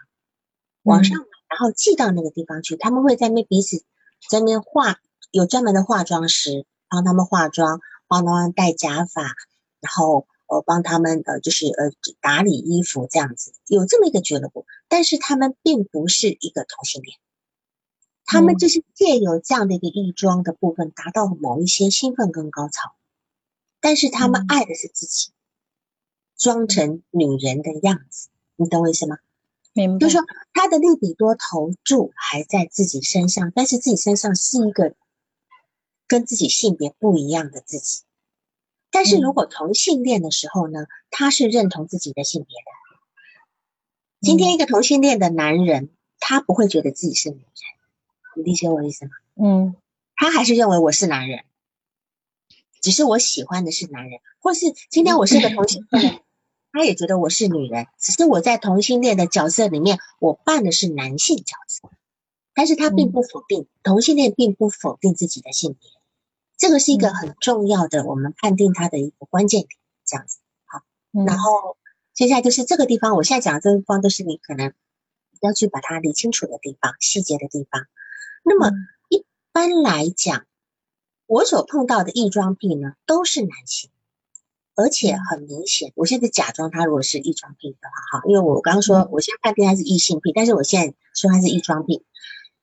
[0.82, 2.76] 网上，然后寄到那个地方去。
[2.76, 3.82] 他们会在那彼此
[4.28, 4.98] 在那化，
[5.30, 9.22] 有专门的化妆师帮他们化妆，帮他们戴假发，
[9.80, 10.26] 然后。
[10.54, 11.90] 我帮他们呃，就是呃
[12.20, 17.18] 打理衣服这样子，有这么一个俱乐部，但是他们并不是一个同性恋。
[18.24, 22.94] 他们就是借由这样的一个异装的部分，达到某一些兴奋跟高潮。
[23.80, 25.30] 但是他们爱的是自己，
[26.38, 29.18] 装成女人的样子，你懂我意思吗？
[29.74, 29.98] 明白。
[29.98, 34.94] 就是说，他的利比多投注还在自己身上，但是自己身上是一个
[36.06, 38.04] 跟自己性别不一样的自己。
[38.94, 42.70] 但是如果同性恋的时候呢，他是认同自己的性别的。
[44.20, 47.44] 今天一个同性恋的男人，他不会觉得自己是女人，
[48.36, 49.10] 你理解我的意思吗？
[49.34, 49.74] 嗯，
[50.14, 51.44] 他还是认为我是男人。
[52.80, 56.22] 只是我喜欢的是男人，或是今天我是个同性恋，
[56.70, 57.88] 他也觉得我是女人。
[57.98, 61.90] 只是我在同性恋的角色里面，我扮的是男性角色，
[62.54, 65.90] 但是他并不否定同性恋，并不否定自己的性别。
[66.64, 69.68] 这个是一个很重要的，我们判定它的一个关键点。
[70.06, 70.80] 这样子，好，
[71.26, 71.76] 然后
[72.14, 74.72] 接下来就是这个地方，我现在讲的这个地方都是你可能
[75.42, 77.86] 要去把它理清楚的地方、细节的地方。
[78.42, 78.70] 那么
[79.10, 80.46] 一般来讲。
[81.26, 83.90] 我所碰到的异装癖呢，都是男性，
[84.74, 85.92] 而且很明显。
[85.96, 92.04] 我现在假装他如果是异装癖的话，哈，因为我刚刚说我现在判定他是异性癖，但是我现在说他是异装癖，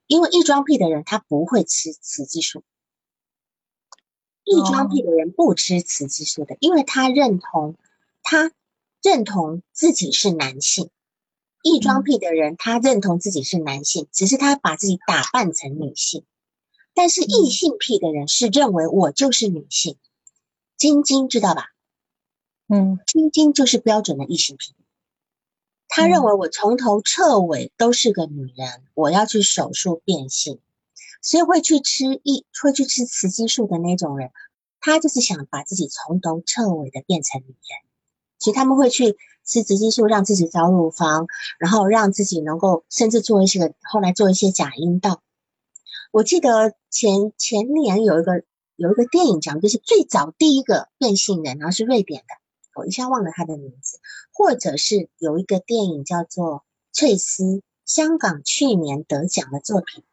[0.06, 2.64] 因为异装癖的人他不会吃雌激素，
[4.52, 7.78] 异装癖的人不吃雌激素的，因为他认同
[8.22, 8.52] 他
[9.02, 10.90] 认同自己是男性，
[11.64, 16.26] 异装癖的人他认同自己是男性，只是他把自己打扮成女性。
[16.94, 19.96] 但是异性癖的人是认为我就是女性，
[20.76, 21.68] 晶晶知道吧？
[22.68, 24.76] 嗯，晶晶就是标准的异性癖。
[25.88, 30.60] 他认为我从头彻尾都是个女人，我要去手术变性，
[31.22, 34.32] 所以会去吃一会去吃雌激素的那种人，
[34.80, 37.56] 他就是想把自己从头彻尾的变成女人，
[38.40, 41.28] 所以他们会去吃雌激素，让自己找乳房，
[41.60, 45.22] 然后让自己能够甚至做一些后来做一些假阴道。
[46.12, 48.44] 我记得前前年有一个
[48.76, 52.34] 有一个电影讲，就是最早第一个变性人，然后是瑞典的，
[52.76, 54.00] 我一下忘了他的名字。
[54.34, 56.56] 或者是有一个电影叫做
[56.94, 57.44] 《翠丝》，
[57.86, 60.04] 香港去年得奖的作品。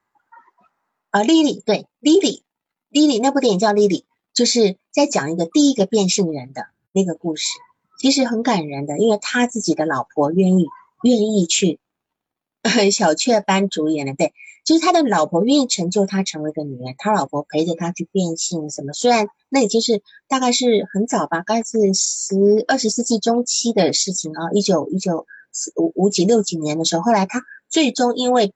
[1.11, 7.47] 啊，Lily，对，Lily，Lily 那部电影叫 Lily，就是在讲一个第一个变性人的那个故事，
[8.01, 10.66] 其实很感人的，因为他自己的老婆愿意
[11.03, 11.81] 愿意去
[12.92, 14.33] 小雀斑主演的，对。
[14.64, 18.92] 就是他的老婆愿意成就他成为一个女人，他老婆陪着他去变性什么？
[18.92, 22.37] 虽然那已经是大概是很早吧，大概是十
[22.68, 25.27] 二十世纪中期的事情啊，一九一九
[25.77, 28.53] 五五几六几年的时候，后来他最终因为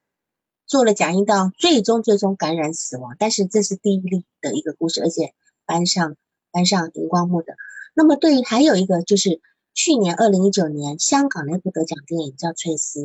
[0.67, 3.17] 做了假阴道，最终最终感染死亡。
[3.19, 5.35] 但是这是第一例的一个故事，而且
[5.67, 6.17] 搬上
[6.51, 7.55] 搬上荧光幕的。
[7.95, 9.41] 那么对于还有一个就是
[9.75, 13.01] 去年二零一九年香港那部得奖电影叫《翠丝》，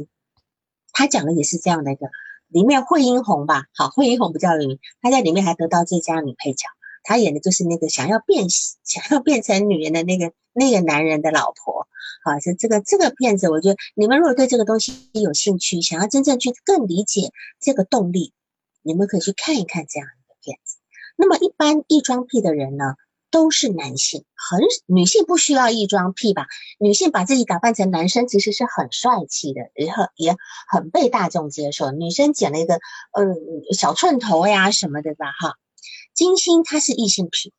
[0.93, 2.07] 他讲的也是这样的一个。
[2.47, 6.67] 里面惠英红吧，好，惠英红不叫名，她在里面还得到最佳女配角。
[7.07, 8.49] 他演的就是那个想要变
[8.83, 11.87] 想要变成女人的那个那个男人的老婆。
[12.25, 18.33] 好，是这个这个片子，我觉得你们如果对这个东西有兴趣，想要真正去更理解这个动力，
[18.81, 20.75] 你们可以去看一看这样一个片子。
[21.15, 22.95] 那么一般异装癖的人呢？
[23.29, 26.47] 都是男性，很女性不需要异装癖吧？
[26.79, 30.37] 女性把自己打扮成男生，其实是很帅气的，也很也
[30.71, 31.91] 很被大众接受。
[31.91, 32.75] 女生剪了一个
[33.11, 33.35] 嗯
[33.77, 35.55] 小寸头呀什么的吧，哈。
[36.17, 37.53] 金星她是异性癖，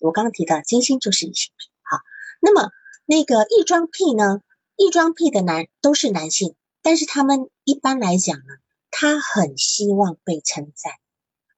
[0.00, 2.00] 我刚刚提到金星就是异性癖，好。
[2.40, 2.72] 那么
[3.06, 4.40] 那个异装癖呢？
[4.74, 8.44] 异装癖的男都是男性，但是他们一般来讲呢，
[8.90, 10.94] 他很希望被称赞。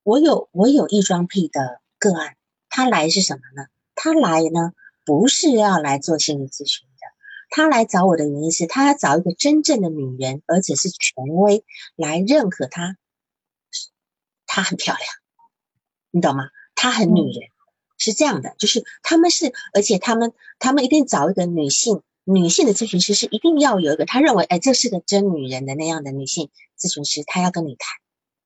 [0.02, 2.36] 我有我有异装癖的个案。
[2.68, 3.68] 他来是什么呢？
[3.94, 4.74] 他来呢，
[5.06, 7.06] 不是要来做心理咨询的。
[7.48, 11.64] 他来找我的原因是，他要找一个真正的女人，而且是权威
[11.96, 12.98] 来认可他。
[14.44, 15.08] 她很漂亮，
[16.14, 16.44] 你懂吗？
[16.76, 17.48] 她很女人，
[17.98, 27.88] 是这样的，就是他们是，而且他们他们一定找一个女性女性的咨询师，是一定要有一个他认为，哎，这是个真女人的那样的女性咨询师，他要跟你谈。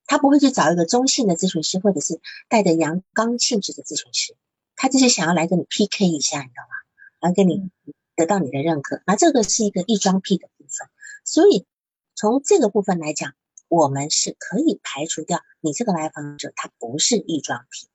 [0.06, 4.34] 他不会去找一个中性的咨询师，或者是带着阳刚性质的咨询师，
[4.74, 7.28] 他就是想要来跟你 PK 一下，你知道吗？
[7.28, 7.68] 来跟你
[8.16, 9.02] 得到你的认可。
[9.06, 10.88] 那这个是一个异装癖的部分，
[11.24, 11.66] 所以
[12.14, 13.34] 从这个部分来讲，
[13.68, 17.88] 我们是可以排除掉你这个来访者他不是异装癖，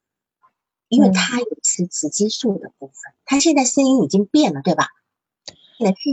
[0.88, 3.14] 因为他有吃雌激素的部分。
[3.26, 4.88] 他现在声音已经变了，对吧？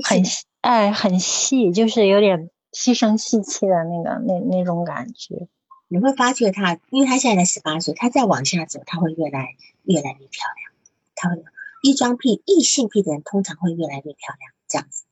[0.08, 0.22] 很
[0.62, 5.48] 哎，很细，就是有点细声细气的那个那那种感觉。
[5.88, 10.72] 你会发觉他，因为他现在才十八岁，他再往下走，他会越来越来越漂亮。
[11.14, 11.44] 他会
[11.82, 15.04] 异装癖、异性癖的人通常会越来越漂亮，这样子。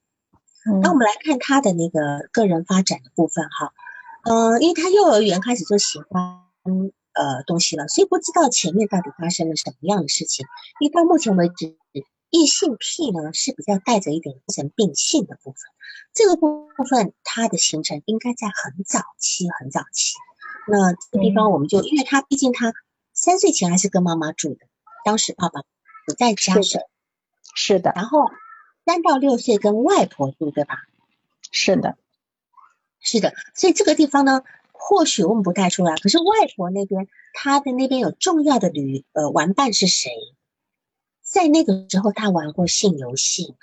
[0.82, 3.72] 那我们来看他的那个个人发展的部分哈。
[4.24, 6.42] 呃，因为他幼儿园开始就喜欢
[7.14, 10.46] 呃东西了，所以不知道前面到底发生了什么样的事情。
[10.81, 11.76] 因为到目前为止，
[12.31, 15.59] 异性癖呢是比较带着一点精神病性的部分，
[16.12, 20.14] 这个部分它的形成应该在很早期，很早期。
[20.66, 22.74] 那这个地方我们就，因为他毕竟他
[23.14, 24.66] 三岁前还是跟妈妈住的，
[25.04, 25.62] 当时爸爸
[26.07, 26.88] 不在家是的，
[27.54, 28.26] 是的，然后
[28.85, 30.76] 三到六岁跟外婆住，对吧？
[31.50, 31.96] 是的，
[33.00, 35.96] 是的，所以这个地方呢，或许问不太出来。
[35.96, 40.11] 可是外婆那边，她的那边有重要的旅呃玩伴是谁？
[41.22, 43.56] 在那个时候，他玩过性游戏吗？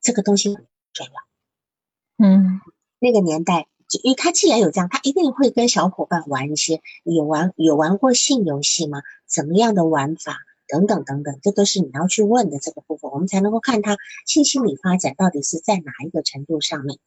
[0.00, 2.26] 这个东西很重要。
[2.26, 2.60] 嗯，
[2.98, 9.02] 那个年代，就因为他既然有这样，他一定会跟小伙伴玩一些有玩有玩过性游戏吗？
[9.26, 10.38] 怎么样的玩法？
[10.66, 16.98] 等等等等，这都是你要去问的这个部分，我们才能够看他性心理发展到底是在哪一个程度上面。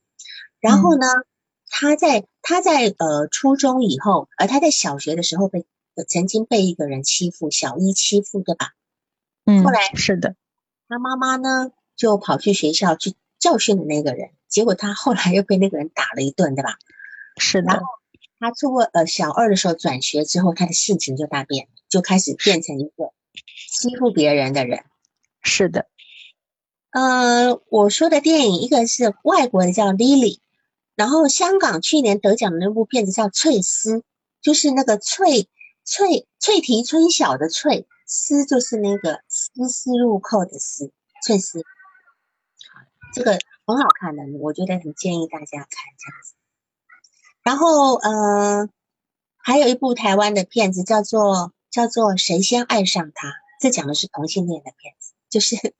[0.59, 1.05] 然后呢，
[1.69, 5.65] 他在他在呃初中以后，而他在小学的时候被
[6.07, 8.73] 曾经被一个人欺负，小一欺负，对吧？
[9.45, 10.35] 嗯，后来是的，
[10.87, 16.77] 他妈妈呢就跑去学校去教训了那个人，结果他后来又被那个人打了一顿，对吧？
[17.37, 17.81] 是的。
[18.39, 23.13] 他初呃小二的时候转学之后，他的性情就大变，就开始变成一个。
[23.71, 24.83] 欺负别人的人，
[25.41, 25.87] 是的。
[26.91, 30.37] 呃，我说的电影，一个是外国的叫《Lily》，
[30.95, 33.97] 然后香港去年得奖的那部片子叫《翠丝》，
[34.41, 35.47] 就是那个翠
[35.83, 40.91] 翠翠提春晓的翠丝，就是那个丝丝入扣的丝，
[41.25, 41.63] 翠丝。
[43.13, 46.33] 这个很好看的，我觉得很建议大家看这样子。
[47.43, 48.69] 然后呃，
[49.37, 51.53] 还有一部台湾的片子叫做。
[51.71, 53.31] 叫做谁先爱上他？
[53.61, 55.75] 这讲的是同性恋的片子，就是，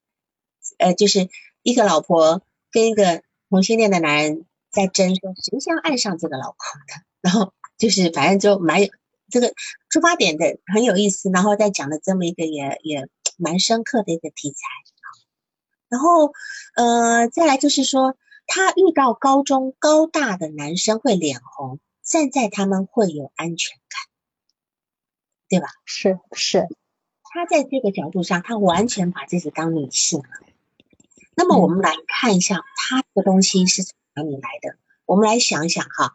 [0.79, 1.29] 呃，就是
[1.61, 7.05] 一个老婆跟一个同性恋的男人在争，说谁先爱上这个老公的。
[7.21, 8.89] 然后就是反正就蛮有
[9.29, 9.53] 这个
[9.89, 14.57] 出发点的很有意思，然后再讲的这么一个也也蛮深刻的一个题材。
[15.89, 16.33] 然后
[16.75, 18.15] 呃，再来就是说，
[18.47, 23.99] 他遇到高中高大的男生会脸红，站在他们会有安全感。
[25.49, 25.67] 对吧？
[25.83, 26.67] 是是，
[27.23, 30.25] 他在这个角度上，他完全把自己当女性了。
[31.39, 34.77] 那么我们来看一下，他的东西是从哪里来的？
[35.05, 36.11] 我们来想想哈。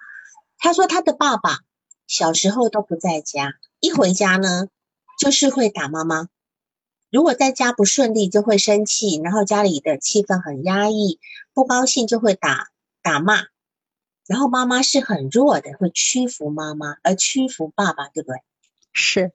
[0.58, 1.60] 他说他的爸爸
[2.06, 4.68] 小时候都不在家，一回家呢
[5.18, 6.28] 就是会打妈妈。
[7.10, 11.18] 如果在家不顺利，就会生气，然后家里的气氛很压抑，
[11.54, 12.68] 不高兴就会打
[13.00, 13.46] 打骂。
[14.26, 18.42] 然后妈妈是很弱的，会屈服妈妈，而屈服爸爸，对不对？
[18.92, 19.32] 是，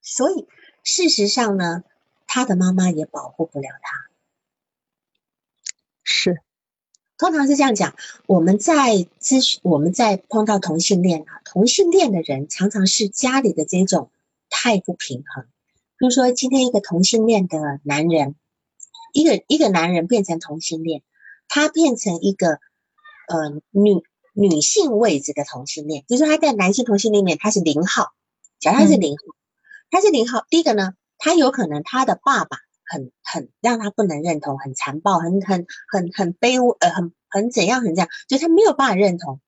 [0.00, 0.48] 所以
[0.82, 1.84] 事实上呢，
[2.26, 4.08] 他的妈妈也保护不了他。
[6.04, 6.42] 是，
[7.22, 7.94] 通常是这样讲。
[8.26, 14.10] 我们在咨询，我们在碰到同性恋啊，同性恋的人常常是家里的这种
[14.50, 15.44] 太不平衡。
[15.98, 18.34] 比如说，今天一个同性恋的男人，
[19.12, 21.04] 一个一个男人变成同性恋，
[21.46, 22.58] 他变成一个
[23.28, 24.02] 呃女
[24.34, 28.14] 女性位置的同性恋，比如说他在男性同性恋里面他是零号。
[28.58, 29.22] 假如他是零号，
[29.92, 30.44] 他是零号。
[30.50, 39.40] 第一个呢，他有可能他的爸爸很很让他不能认同，很残暴，很很很很卑污，呃，很很怎样，很这样，就他没有办法认同。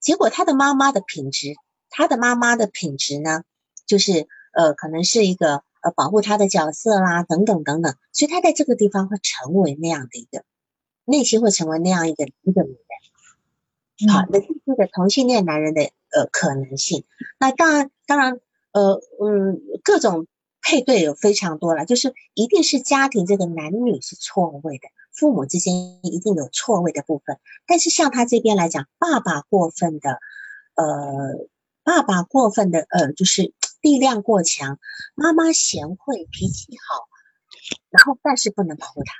[0.00, 1.54] 结果他的妈妈的品质，
[1.90, 3.42] 他的妈妈的品质呢，
[3.86, 7.94] 就是呃，可能是一个呃保护他的角色啦，等等等等。
[8.12, 10.44] 所以他在这个地方会成为那样的一个
[11.04, 14.12] 内心会成为那样一个一个女人。
[14.12, 17.04] 好，那这个同性恋男人的呃可能性，
[17.38, 18.40] 那当然当然。
[18.70, 20.26] 呃嗯，各种
[20.68, 27.38] 配对有非常多了，就是一定是家庭这个男女是错位的，父母之间一定有错位的部分。
[27.66, 30.20] 但是像他这边来讲，爸爸过分的，
[30.74, 31.48] 呃，
[31.84, 34.78] 爸爸过分的，呃，就是力量过强，
[35.14, 37.08] 妈妈贤惠脾气好，
[37.88, 39.14] 然后但是不能保护他。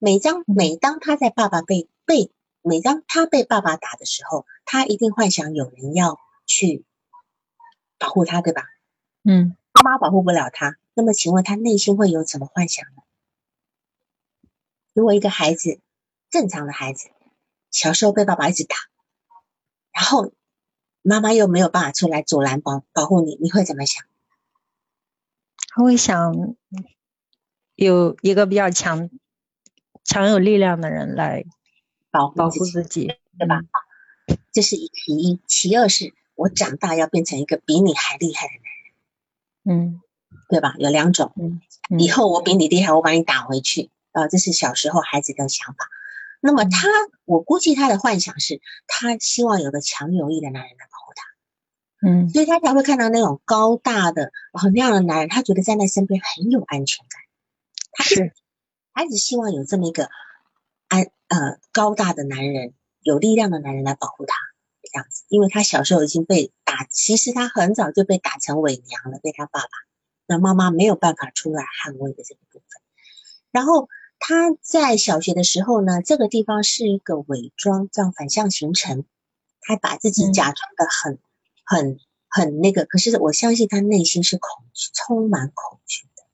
[0.00, 6.84] 每当每当他在爸爸被被每当他被爸爸打的时候，他一定幻想有人要去。
[7.98, 8.62] 保护他，对吧？
[9.24, 13.02] 嗯，妈妈保护不了他，那么请问他内心会有什么幻想呢？
[14.94, 15.80] 如果一个孩子，
[16.30, 17.10] 正常的孩子，
[17.70, 18.76] 小时候被爸爸一直打，
[19.92, 20.32] 然后
[21.02, 24.04] 妈妈又没有办法出来阻拦保保护你，你会怎么想？
[25.68, 26.56] 他会想
[27.74, 29.10] 有一个比较强、
[30.04, 31.44] 强有力量的人来
[32.10, 33.60] 保保护自己，对吧？
[34.52, 36.14] 这是一其一，其二是。
[36.34, 38.62] 我长大要变成一个比你还厉害的人，
[39.68, 40.00] 嗯，
[40.48, 40.74] 对吧？
[40.78, 41.60] 有两种，嗯，
[41.98, 45.88] 以后我比你厉害，我把你打回去，啊，这是小时候孩子的想法。
[46.40, 46.88] 那么他，
[47.24, 57.20] 我估计他的幻想是，他希望有个强有力的男人来保护他，嗯，所以他才会看到那种高大的，然后那样的男人，他觉得在那身边很有安全感。
[57.92, 58.32] 他是，
[58.92, 60.08] 他一直希望有这么一个
[60.88, 64.34] 安呃高大的男人，有力量的男人来保护他。
[64.92, 69.68] 这样子，因为他小时候已经被打，其实他很早就被打成伪娘了，被他爸爸，
[70.26, 72.82] 那妈妈没有办法出来捍卫的这个部分。
[73.50, 79.04] 然后他在小学的时候呢，这个地方是一个伪装，这样反向形成，
[79.60, 81.18] 他把自己假装的很、
[81.64, 81.98] 很、
[82.28, 86.24] 很那个，可是我相信他内心是恐惧，充满恐惧的。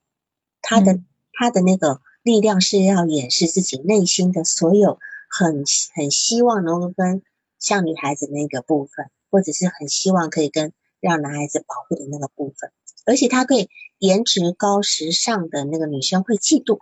[0.61, 1.01] 他的
[1.33, 4.99] 他的那个力量是要掩饰自己内心的所有
[5.31, 5.65] 很
[5.95, 7.23] 很希望能够跟。
[7.59, 12.71] 像女孩子那个部分，或者是很希望可以跟让男孩子保护的那个部分，
[13.07, 16.79] 而且他对颜值高、时尚的那个女生会嫉妒，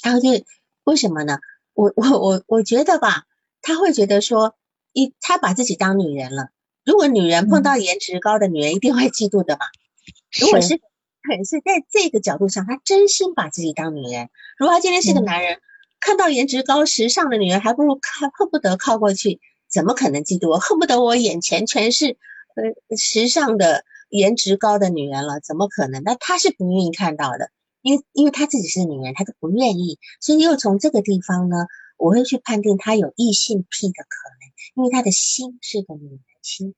[0.00, 0.44] 他会
[0.84, 1.38] 为什么呢？
[1.72, 3.24] 我我我我觉得吧，
[3.62, 4.54] 他会觉得说，
[4.92, 6.50] 一他把自己当女人了。
[6.84, 9.64] 如果女人碰到颜值高的女人，一定会嫉妒的嘛。
[10.38, 14.28] 如果是是在这个角度上，他真心把自己当女人。
[14.58, 15.58] 如果他今天是个男人，
[15.98, 19.40] 看到颜值高、时尚的女人，还不如靠恨不得靠过去。
[19.74, 20.58] 怎么可能嫉妒我？
[20.62, 22.16] 恨不得我眼前全是
[22.54, 26.04] 呃时尚的、颜值高的女人了，怎么可能？
[26.04, 27.50] 那他是不愿意看到的，
[27.82, 29.98] 因为因为他自己是女人，他就不愿意。
[30.20, 31.66] 所以又从这个地方呢，
[31.96, 36.74] 我会去判定他有异性癖的可能，因为他的心是个女人心，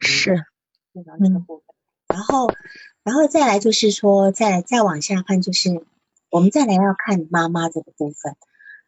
[0.00, 0.46] 是，
[1.18, 1.66] 那个部分。
[2.08, 2.50] 然后，
[3.04, 5.84] 然后再来就是说，再再往下看，就是
[6.30, 8.36] 我们再来要看妈妈这个部分，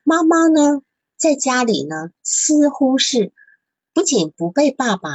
[0.02, 0.80] 妈妈呢？
[1.22, 3.32] 在家里呢，似乎是
[3.92, 5.10] 不仅不被爸爸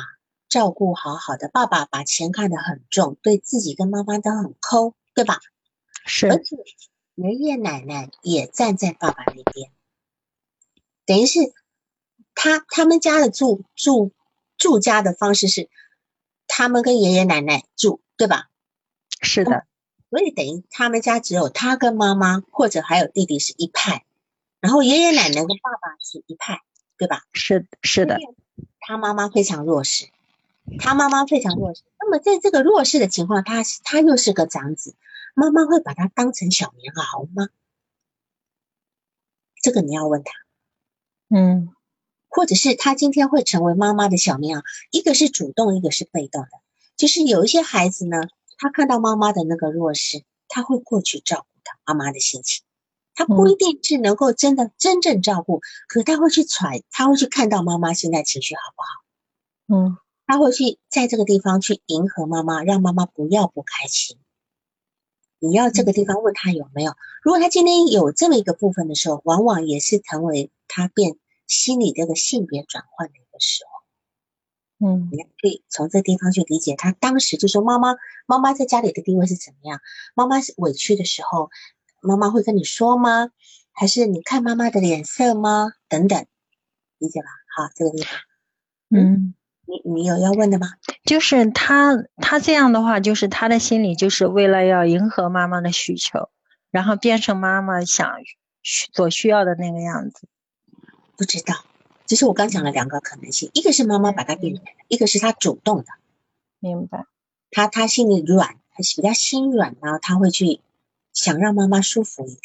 [0.47, 5.41] 照顾好好的，爸爸把钱看得很重，对自己跟妈妈都很抠，对吧？
[6.05, 6.27] 是。
[6.27, 6.55] 而且
[7.15, 9.69] 爷爷奶奶也站在爸爸那边，
[11.05, 11.39] 等于是
[12.33, 14.13] 他他们家的住住
[14.57, 15.69] 住家的方式是，
[16.47, 18.47] 他们跟爷爷奶奶住，对吧？
[19.19, 19.65] 是的。
[20.09, 24.05] 所以等于他们家只有他跟妈妈，或者还有弟弟是一派。
[24.59, 26.61] 然后爷爷奶奶跟爸爸是一派，
[26.97, 27.23] 对吧？
[27.33, 28.17] 是是的，
[28.79, 30.09] 他妈妈非常弱势，
[30.79, 31.83] 他妈妈非常弱势。
[31.99, 34.95] 那么在这个弱势的情况，他他又是个长子，
[35.35, 37.49] 妈妈会把他当成小棉袄吗？
[39.61, 40.31] 这个你要问他。
[41.29, 41.73] 嗯，
[42.29, 46.49] 或者是他今天会成为妈妈的小棉袄，一个是主动，一个是被动的。
[46.95, 48.17] 就是有一些孩子呢，
[48.57, 52.63] 他看到妈妈的那个弱势，他会过去照顾他妈妈的心情。
[53.17, 59.97] 他不一定是能够真的真正照顾，可他会去揣，他会去看到妈妈现在情绪好不好，嗯，
[60.27, 64.19] 他会去在这个地方去迎合妈妈，让妈妈不要不开心。
[65.39, 66.93] 你要这个地方问他有没有？
[67.23, 73.63] 如果他今天有这么一个部分的时候，往往也是成为他变心理这个性别转换的一个时
[74.79, 74.87] 候。
[74.87, 77.95] 嗯，你可以从这地方去理解他当时就说妈妈，
[78.27, 79.81] 妈妈在家里的地位是怎么样？
[80.13, 81.49] 妈妈是委屈的时候。
[82.01, 83.29] 妈妈会跟你说吗？
[83.71, 85.71] 还是你看妈妈的脸色吗？
[85.87, 86.25] 等等，
[86.97, 87.27] 理解吧？
[87.55, 88.19] 好，这个地方，
[88.89, 89.35] 嗯，
[89.65, 90.67] 你你有要问的吗？
[91.03, 96.29] 就是他他这样的话，就是他的心里就是为了要迎合妈妈的需求，
[96.71, 98.11] 然后变成妈妈想
[98.63, 100.27] 所需要的那个样子。
[101.15, 101.53] 不知道，
[102.07, 105.85] 其实我刚讲了两个可能性，一个是妈妈把他变成，一个是他主动的。
[106.59, 107.05] 明白。
[107.51, 110.61] 他他心里软，他比较心软呢，他会去。
[111.17, 112.41] 想让妈妈舒服一点，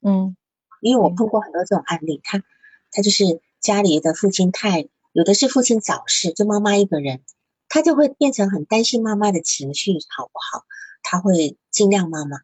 [0.00, 0.36] 嗯，
[0.80, 2.42] 因为我碰过很多这种案例，他
[2.90, 7.22] 他就是家里的父亲太有的是父亲早逝，就妈妈一个人，
[7.68, 10.64] 他就会变成很担心妈妈的情绪好不好，
[11.04, 12.38] 他会尽量妈妈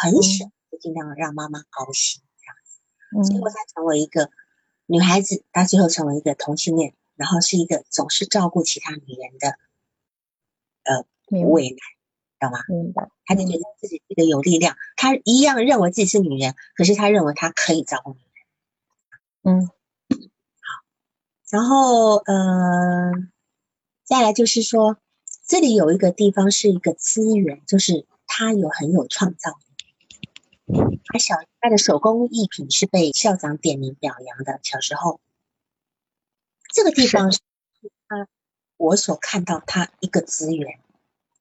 [0.00, 4.30] 很小就尽量让妈妈高兴这样子，结果他成为一个
[4.86, 9.58] 女孩子，她最后成为一个同性恋，然后是一个总是照顾其他女人的
[10.84, 11.76] 呃未
[12.50, 12.60] 来。
[12.68, 12.82] 懂吗？
[12.82, 13.08] 明白。
[13.26, 19.56] 他就觉得自己这个有力量，他一样认为自己是女人，可是他认为他可以照顾女人。
[19.56, 19.72] 嗯，好。
[21.50, 23.12] 然后，呃，
[24.04, 24.98] 再来就是说，
[25.46, 29.56] 这里有一个地方是一个资源，就是他有很有创造力。
[31.06, 34.60] 他小他的手工艺品是被校长点名表扬的。
[34.62, 35.20] 小时候，
[36.72, 37.40] 这个地方是
[38.08, 38.26] 他
[38.76, 40.78] 我所看到他一个资源。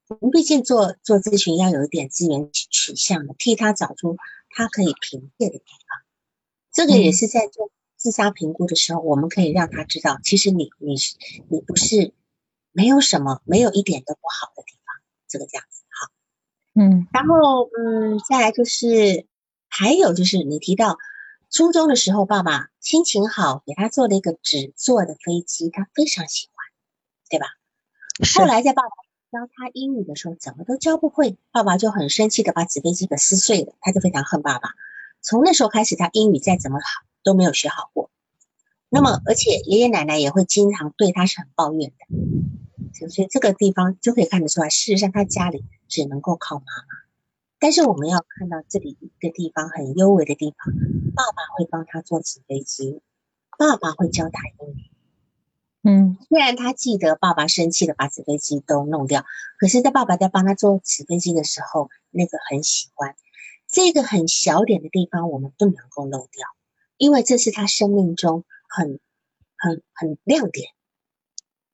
[0.08, 4.18] 我们毕竟做做咨询要有一点资源取向的，替他找出
[4.50, 6.02] 他可以凭借的地方。
[6.74, 11.16] 这个也是在做自杀评估的时候，我们可以让他知道，其实你你是
[11.50, 12.14] 你不是
[12.72, 14.96] 没有什么，没有一点都不好的地方。
[15.28, 16.12] 这个这样子，好，
[16.80, 19.26] 嗯，然后嗯，再来就是
[19.68, 21.00] 还有就是你提到
[21.50, 26.56] 初中的时候，爸爸心情好，给他做了一个纸做的飞机，他非常喜欢，
[27.30, 27.48] 对吧？
[28.36, 28.90] 后来在爸爸
[29.34, 34.76] 教他英语的时候，怎么都教不会，爸爸就很生气的把纸飞机给撕碎了，他就非常恨爸爸。
[35.24, 36.86] 从那时候开始，他英语再怎么好
[37.24, 38.12] 都没有学好过。
[38.90, 47.02] 那么，而且爷爷奶奶也会经常对他是很抱怨的，所以这个地方就可以看得出来，事实上他家里只能够靠妈妈。
[47.58, 50.72] 但是我们要看到这里一个地方很优美的地方，
[51.16, 53.02] 爸爸会帮他做纸飞机，
[53.58, 54.93] 爸爸会教他英语。
[55.84, 59.26] 嗯，虽然他记得爸爸生气的把纸飞机都弄掉，
[59.60, 63.16] 可是，在爸爸在帮他做纸飞机的时候，那个很喜欢
[63.68, 66.48] 这个很小点的地方，我们不能够漏掉，
[66.98, 69.00] 因为这是他生命中很
[69.58, 70.70] 很很亮点。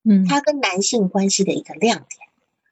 [0.04, 2.10] 嗯，他跟男性关系的一个亮点。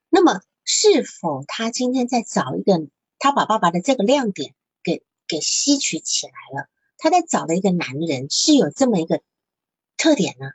[0.10, 2.88] 那么，是否他今天在找一个？
[3.20, 9.22] 他把爸爸的这个亮点给给吸取起来了，他在找的一个男人是有这么一个
[9.98, 10.52] 特点呢，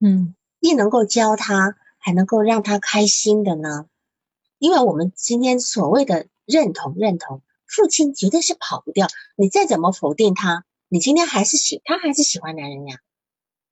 [0.00, 3.86] 嗯，既能够教他，还能够让他开心的呢。
[4.58, 9.08] 因为我们今天所谓的认同认同，父亲绝对是跑不掉。
[9.36, 12.98] 你再怎么否定他，你今天还是喜他还是喜欢男人呀，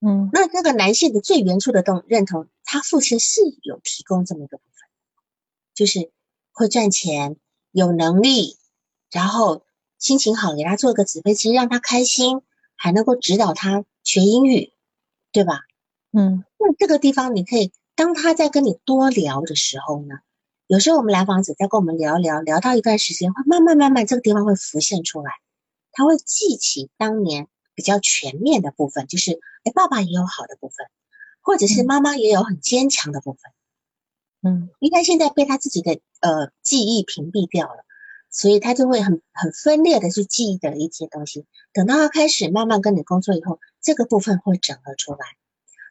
[0.01, 4.89] 嗯，那这个男性的最原初的动认同，他父亲是有提供这么一个部分，
[5.73, 6.11] 就是
[6.51, 7.37] 会赚钱。
[7.71, 8.57] 有能力，
[9.11, 9.63] 然后
[9.99, 12.41] 心情好，给他做个纸飞机，让他开心，
[12.75, 14.73] 还能够指导他学英语，
[15.31, 15.66] 对吧？
[16.19, 20.15] 嗯，那这个地方你可以，当他在跟你多聊的时候呢，
[20.65, 25.31] 有时候我们来访者在跟我们聊聊，聊到一段时间，会慢慢慢慢这个地方会浮现出来，
[25.91, 30.87] 他会记起当年比较全面的部分，就是哎，爸爸也有好的部分，
[31.39, 33.51] 或者是妈妈也有很坚强的部分。
[34.41, 37.85] 嗯，因为他现在被他自己的呃记忆屏蔽掉了，
[38.31, 41.45] 所以他就会很很分裂的去记忆的一些东西。
[41.73, 45.19] 等到他开始慢慢跟你工作以后，这个部分会整合出来。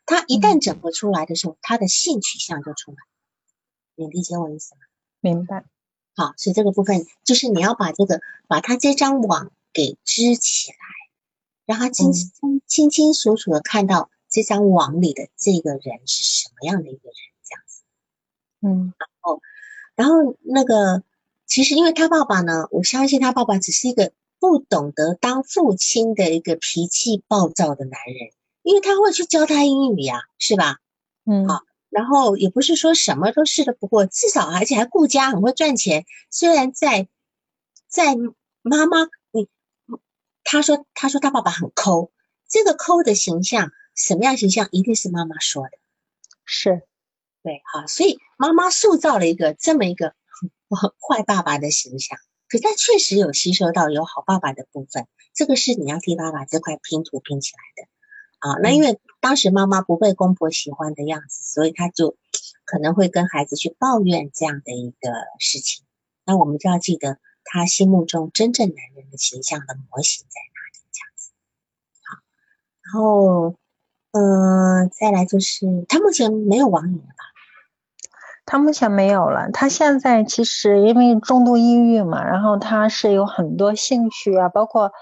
[0.06, 2.96] 他一旦整合出来的时候，他的性取向就出来。
[3.96, 4.80] 你理解我意思吗？
[5.20, 5.64] 明白。
[6.14, 10.76] 好，所以这个部分就是你要把这个把他这张网给织起来，
[11.66, 17.14] 让他清清清清楚楚的看到这张网里的这个人是什么样的一个人。
[17.44, 17.82] 这样子
[18.62, 19.42] 嗯，然后，
[19.94, 21.02] 然后那个，
[21.46, 28.32] 其实因为他爸爸呢，我相信他爸爸只是一个不懂得当父亲的一个脾气暴躁的男人，
[28.66, 30.78] 因为他会去教他英语呀，是吧？
[31.24, 36.04] 嗯，好，然后也不是说什么都是的，不过至少而且还顾家，很会赚钱。
[36.30, 37.06] 虽然在
[37.86, 38.16] 在
[38.62, 39.46] 妈妈，你
[40.42, 42.10] 他说他说他爸爸很抠，
[42.48, 45.78] 这个抠的形象什么样形象，一定是妈妈说的，
[46.44, 46.82] 是。
[47.44, 50.16] 对，好，所以妈妈塑造了一个这么一个
[50.98, 57.88] 坏爸爸的形象，可他确实有吸收到有好爸爸的部分，这个是你要替爸爸这块拼图拼起来的
[58.50, 58.58] 啊。
[58.62, 62.16] 那因为当时妈妈不被公婆喜欢的样子，所以他就
[62.64, 65.84] 可能会跟孩子去抱怨这样的一个事情。
[66.24, 71.30] 那我们就要记得他心目中真正男人的形象的模型在哪里，这样子。
[72.04, 72.18] 好，
[72.82, 73.54] 然后，
[74.12, 77.24] 嗯，再来就是他目前没有网瘾了吧？
[78.48, 84.92] 他目前没有了，他现在其实因为重度抑郁嘛，然后他是有很多兴趣啊，包括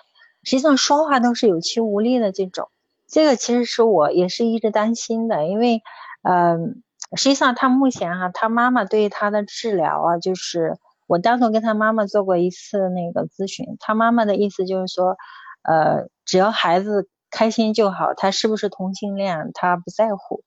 [0.43, 2.71] 实际上说话都是有气无力的这种，
[3.15, 5.83] 这个其实是我也是一直担心的，因为，
[6.25, 6.83] 嗯，
[7.17, 15.17] 实际上他目前哈，他妈妈对他的治疗啊，就是我单独跟他妈妈做过一次那个咨询，他妈妈的意思就是说，
[15.63, 20.43] 呃，只要孩子开心就好，他是不是同性恋他不在乎。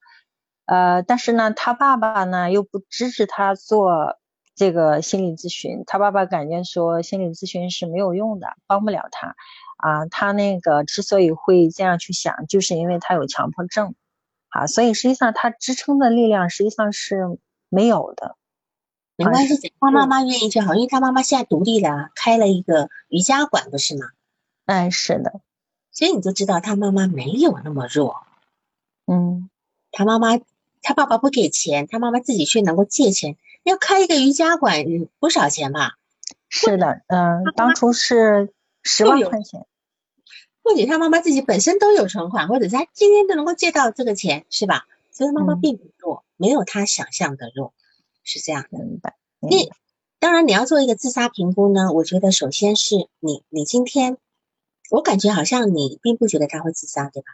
[0.66, 4.18] 呃，但是呢，他爸爸呢又不支持他做
[4.56, 9.36] 这个心理咨询，他爸爸感觉说心理咨询是没有用的，帮不了他。
[9.78, 13.96] 啊，他那个之所以会这样去想，就是因为他有强迫症，
[14.50, 18.36] 啊，所以实际上他支撑的力量实际上是没有的。
[19.16, 24.08] 没关系，他妈妈愿意就好，因为他妈妈现在独立了，开了一个瑜伽馆，不是吗？
[24.66, 25.40] 哎，是的，
[25.92, 28.24] 所以你就知道他妈妈没有那么弱。
[29.06, 29.50] 嗯，
[29.92, 30.40] 他妈妈。
[30.84, 34.86] 他爸爸不给钱，他妈妈自己却能够借钱，要开一个瑜伽馆，
[35.20, 35.98] 不少钱吧？
[36.48, 38.54] 是的，嗯，当初是
[38.88, 39.68] 十万块钱。
[40.64, 44.86] 或者他妈妈自己本身都有存款，或者是他今天都能够借到这个钱，是吧？
[45.12, 47.74] 所以妈妈并不弱，没有他想象的弱，
[48.24, 48.78] 是这样的。
[48.80, 49.16] 明白。
[49.40, 49.70] 你
[50.20, 54.18] 当然你要做一个自杀评估呢，我觉得首先是你，你今天，
[54.90, 57.28] 我感觉好像你并不觉得他会自杀，对吧？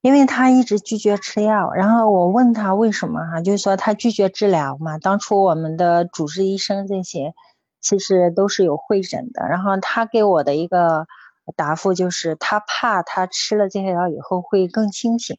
[0.00, 4.98] 因为他一直拒绝吃药，然后我问他为什么哈，就是说他拒绝治疗嘛。
[4.98, 7.34] 当初我们的主治医生这些
[7.84, 11.06] 其实都是有会诊的，然后他给我的一个
[11.54, 15.36] 答复就是他怕他吃了这些药以后会更清醒，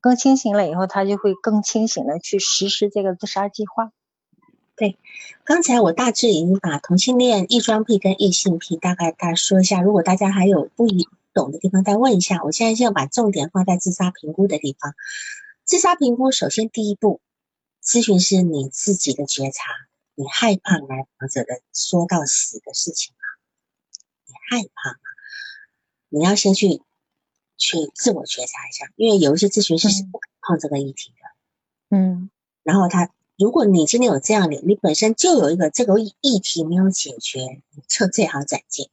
[0.00, 3.90] 更清醒了以后他就会更清醒的去实施这个自杀计划。
[4.76, 4.96] 对，
[5.42, 10.86] 刚才我大致已经把同性恋异装癖跟异性癖大概大说一下，如果大家还有不
[11.34, 12.40] 懂的地方再问一下。
[12.44, 14.94] 我现在先要把重点放在自杀评估的地方。
[15.64, 17.20] 自杀评估首先第一步，
[17.82, 19.64] 咨询师你自己的觉察，
[20.18, 23.20] 你害怕来访者的说到死的事情吗？
[24.26, 24.98] 你害怕吗？
[26.08, 26.82] 你要先去
[27.56, 32.30] 去自我觉察一下，因为有一些咨询师是不碰这个议题的，嗯，
[32.64, 33.12] 然后他。
[33.40, 38.90] 如果你今天有这样的，你本身就有一个这个议题没有解决，你就最好转介。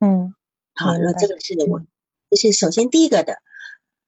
[0.00, 0.34] 嗯，
[0.72, 1.82] 好，那这个是我，
[2.30, 3.42] 就是首先第一个的，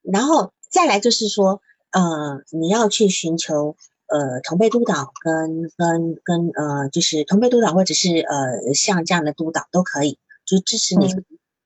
[0.01, 3.77] 然后再来就是说，呃，你要去寻求
[4.09, 11.15] 呃同辈督导跟跟跟呃，就是同辈督导或者是呃像这样的督导都可以，就支持你这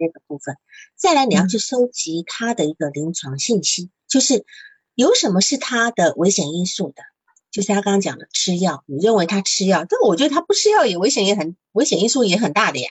[0.10, 0.58] 个部分。
[0.96, 4.46] 再来，你要去收集他的一个临床信息，就是
[4.96, 7.04] 有什么是他的危险因素的。
[7.52, 12.90] 就是他刚刚讲的吃药，你认为他吃药，但我觉得他不吃药也危险也很危险因素也很大的呀。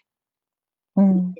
[0.94, 1.34] 嗯，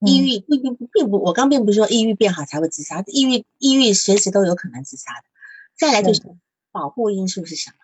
[0.00, 5.22] 抑郁并并并不，我刚并不是说抑郁变好才会自杀，抑郁抑郁随时都有可能自杀的。
[5.78, 6.22] 再来就是
[6.74, 7.76] 保护因素是什么？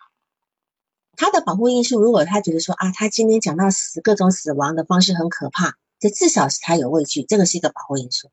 [1.15, 8.29] 他的保护因素，如果他觉得说啊，他今天讲到死各种死亡的方式很可怕，这至少是他有畏惧，这个是一个保护因素。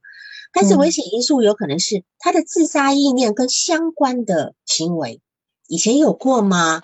[0.53, 5.21] 但是危险因素有可能是他的自杀意念跟相关的行为。
[5.69, 6.83] 以前有过吗？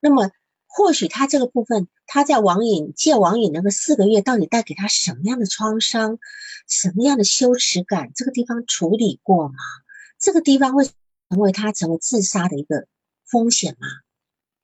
[0.00, 0.30] 那么
[0.66, 6.18] 或许他这个部分，他在网瘾戒网瘾那个四个月，到底带给他什么样的创伤，
[6.68, 8.12] 什么样的羞耻感？
[8.14, 9.54] 这个地方处理过吗？
[10.18, 10.84] 这个地方会
[11.30, 12.86] 成为他成为自杀的一个
[13.30, 13.86] 风险吗？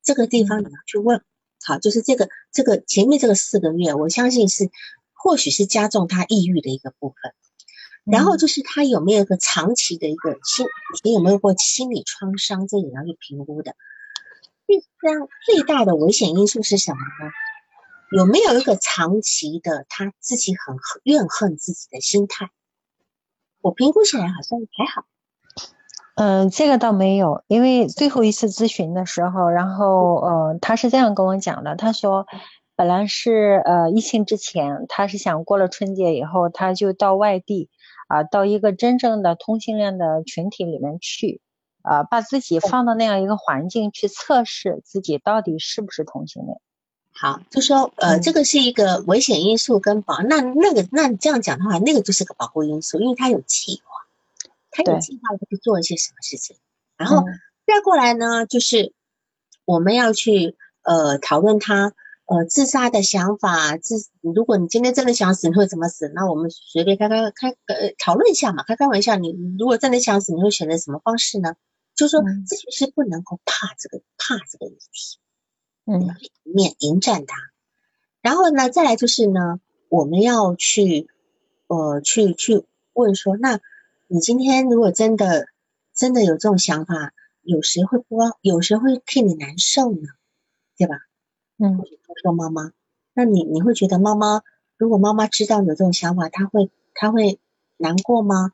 [0.03, 1.23] 这个地方你要去问。
[1.65, 4.71] 好，就是这个这个前面这个四个月，我相信是
[5.13, 7.35] 或许是加重他抑郁的一个部分。
[8.05, 10.67] 然后就是他有没有一个长期的一个心，
[11.03, 13.75] 你有没有过心理创伤，这也要去评估的。
[14.69, 17.33] 第三，最大的危险因素是什么呢？
[18.17, 22.51] 有没有一个长期的他自己很怨恨自己的心态？
[23.61, 25.05] 我评估起来好像还好。
[26.17, 32.27] 嗯，这个倒没有，因为最后一次咨询的时候，然后呃，他是这样跟我讲的，他说。
[32.79, 37.71] 本来是呃疫情之前，他是想过了春节以后，他就到外地
[38.07, 41.41] 啊，到一个真正的同性恋的群体里面去，
[41.81, 46.59] 啊，把自己放到那样一个环境去测试自己到底是不是同性恋。
[47.13, 54.06] 好，就说呃，这个是一个危险因素跟保，那那个那你这样讲的话，那个就是个保护因素，因为他有计划，
[54.77, 56.57] 他有计划去做一些什么事情。
[56.97, 57.25] 然后
[57.67, 58.93] 再过来呢，就是
[59.65, 61.95] 我们要去呃讨论他。
[62.29, 66.11] 呃，自杀的想法，自如果你今天真的想死，你会怎么死？
[66.13, 69.15] 那我们随便开开开呃讨论一下嘛，开开玩笑。
[69.15, 71.55] 你如果真的想死，你会选择什么方式呢？
[71.95, 75.21] 就是说，咨询师不能够怕这个怕这个议题，
[75.85, 77.37] 嗯，面迎战它。
[78.23, 81.09] 然后呢，再来就是呢，我们要去
[81.69, 83.61] 呃去去问说，那
[84.09, 85.47] 你今天如果真的
[85.95, 90.09] 真的有这种想法，有谁会不有谁会替你难受呢？
[90.77, 90.97] 对吧？
[91.59, 92.73] 嗯，他说妈妈，
[93.15, 94.43] 那你你会觉得妈妈，
[94.77, 97.41] 如果妈妈知道有这种想法，她会她会
[97.79, 98.53] 难过吗？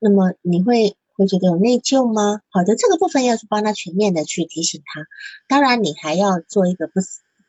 [0.00, 2.40] 那么你会会觉得有内疚吗？
[2.48, 5.06] 好的，这个部分要去帮他全面的去提醒他。
[5.46, 6.94] 当然，你还要做一个不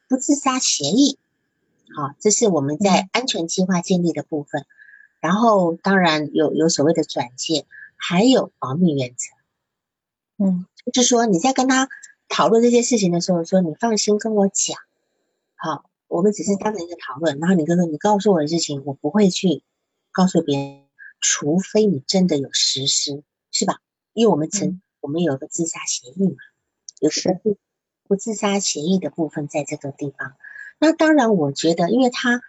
[0.08, 1.18] 不自杀协议，
[1.96, 4.66] 好，这是我们在安全计划建立的部分。
[5.20, 7.66] 然后，当然有有所谓的转介，
[7.98, 9.36] 还有保密原则。
[10.44, 11.90] 嗯，就是说你在跟他
[12.30, 14.78] 讨论这些事情的时候，说你放心跟我讲。
[15.56, 17.38] 好，我们只是当成一个讨论。
[17.40, 19.62] 然后你跟说，你告诉我的事情，我不会去
[20.12, 20.84] 告诉别人，
[21.20, 23.82] 除非你真的有实施，是吧？
[24.14, 26.36] 因为我们曾我们有个自杀协议嘛，
[27.02, 27.58] 有个不
[28.08, 30.36] 不自杀协议的部分在这个地方。
[30.80, 32.42] 那当然，我觉得，因为他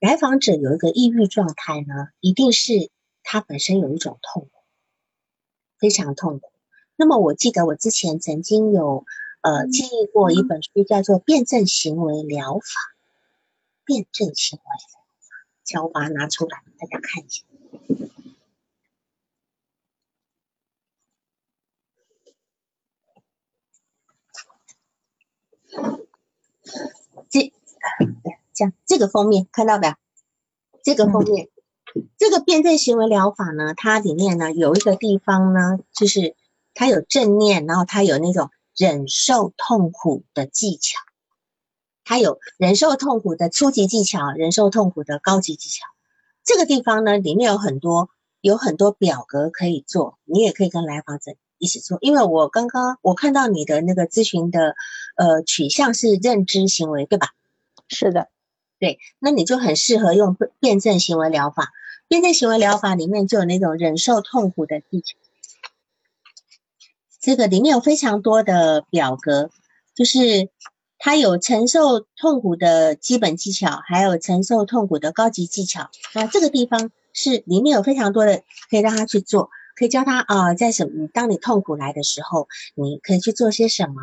[0.00, 2.90] 来访者有一个抑郁状态呢，一定是
[3.22, 4.50] 他本身有一种痛苦，
[5.78, 6.50] 非常痛苦。
[6.96, 9.06] 那么我记得我之前曾经有。
[9.42, 12.60] 呃，建议过一本书，叫做《辩证行为疗法》。
[13.86, 17.42] 辩证行为疗法，叫我把它拿出来，大家看一下。
[27.30, 27.50] 这，
[28.60, 29.94] 这样，这个封面看到没有，
[30.84, 31.48] 这个封面，
[32.18, 36.36] 这个辩证行为疗法呢，它里面呢有一个地方呢，就是
[36.74, 38.50] 它有正念，然后它有那种。
[38.76, 41.00] 忍受痛苦的技巧，
[42.04, 45.84] 它有忍受痛苦的初级技巧，忍受痛苦的高级技巧。
[46.44, 48.08] 这个地方呢，里面有很多
[48.40, 51.98] 有很多表格可以做，你也可以跟来访者一起做。
[52.00, 54.76] 因为我刚刚我看到你的那个咨询的
[55.16, 57.34] 呃取向是认知行为，对吧？
[57.88, 58.28] 是的，
[58.80, 61.70] 对，那你就很适合用辩证行为疗法。
[62.08, 65.16] 辩证行为疗法里面就有那种忍受痛苦的技巧，
[67.20, 69.50] 这个里面有非常多的表格，
[69.94, 70.48] 就是
[70.98, 75.88] 它有承受痛苦的基本技巧，还有承受痛苦的高级技巧。
[76.14, 84.02] 那这个地方是里面有非常多的可以让他去做，可以教他啊，在什么当你痛苦来的时候，你可以去做些什么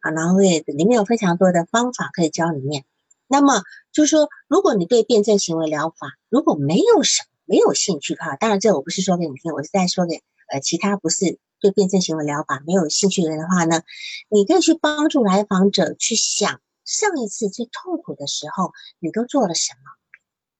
[0.00, 2.84] 啊，然后也里面有非常多的方法可以教里面。
[3.28, 3.62] 那么
[3.92, 10.22] 就是说，如果你对辩证行为疗法如果没有什么，没有兴趣哈，当然这我不是说给你听，我是在说给
[10.52, 13.82] 呃其他不是对辩证行为疗法没有兴趣的人的话呢，
[14.28, 19.80] 你可以去帮助来访者去想上一次最痛苦的时候你都做了什么。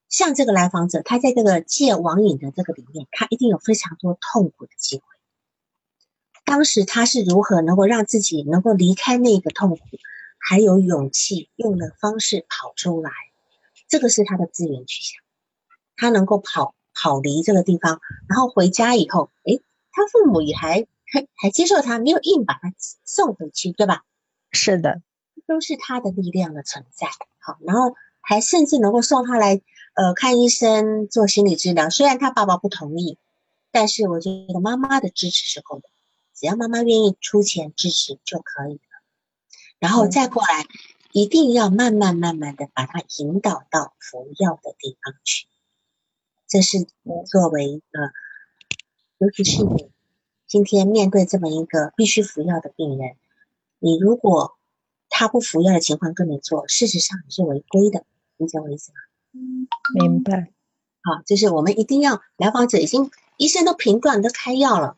[0.08, 5.02] 像这个来访者，他在这个戒网瘾的这个里面，他一定有非常多痛苦的机会。
[6.46, 9.78] 当时他是如何能够让自己能够离开那个痛苦，
[10.38, 13.10] 还有勇气用的方式跑出来，
[13.88, 15.20] 这个是他的资源取向，
[15.96, 16.74] 他能够跑。
[17.00, 19.62] 跑离这个地方，然后回家以后，诶，
[19.92, 22.74] 他父母也还还还接受他，没有硬把他
[23.04, 24.02] 送回去，对吧？
[24.50, 25.00] 是的，
[25.46, 27.06] 都是他的力量的存在。
[27.38, 29.62] 好，然后还甚至能够送他来
[29.94, 31.88] 呃看医生做心理治疗。
[31.88, 33.16] 虽然他爸爸不同意，
[33.70, 35.88] 但是我觉得妈妈的支持是够的，
[36.34, 38.80] 只要妈妈愿意出钱支持就可以了。
[39.78, 40.66] 然后再过来，
[41.12, 45.46] 一定要慢慢慢慢的把他引导到服药的地方去。
[46.46, 46.86] 这是
[47.26, 48.12] 作为一个，
[49.18, 49.90] 尤其是你
[50.46, 53.16] 今天面对这么一个必须服药的病人，
[53.78, 54.56] 你如果
[55.10, 58.04] 他不服药的情况跟你做，事实上你是违规的，
[58.36, 58.98] 理解我意思吗？
[59.94, 60.52] 明白。
[61.02, 64.96] 好，就是我们一定要来访者已经医生都评断都开药了，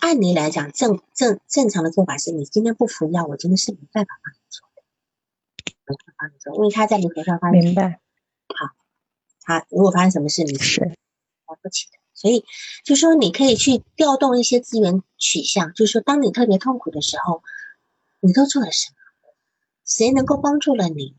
[0.00, 4.82] 按理来讲正正正常的做法是你今天不服药，我真的是没办法帮你做的，
[5.86, 8.00] 没办法帮你做，因为他在你头上发明白。
[8.48, 8.74] 好。
[9.40, 11.98] 他如果发生什么事，你是来不起的。
[12.12, 12.44] 所以，
[12.84, 17.42] 就说你可以去调动一些资源取向，就是说，当你特别痛苦的时候，
[18.20, 18.96] 你都做了什么？
[19.86, 21.16] 谁能够帮助了你？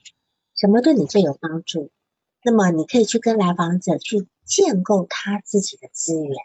[0.56, 1.90] 什么对你最有帮助？
[2.44, 6.36] 那么，你可以去跟来访者去建构他自己的资源。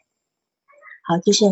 [1.03, 1.45] 好，就是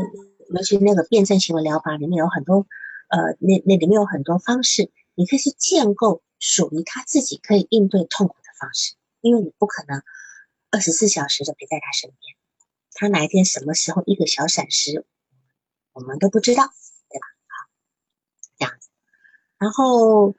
[0.54, 2.66] 尤其那个辩证行为疗法里面有很多，
[3.08, 10.02] 呃，那那里面有很多方式，你可以去建构属于他自己可以应对痛苦的方式，因为你不可能。
[10.74, 12.34] 二十四小时都陪在他身边，
[12.94, 15.04] 他哪一天什么时候一个小闪失，
[15.92, 16.64] 我们都不知道，
[17.10, 17.26] 对吧？
[17.46, 17.68] 好，
[18.58, 18.88] 这样子。
[19.58, 20.34] 然后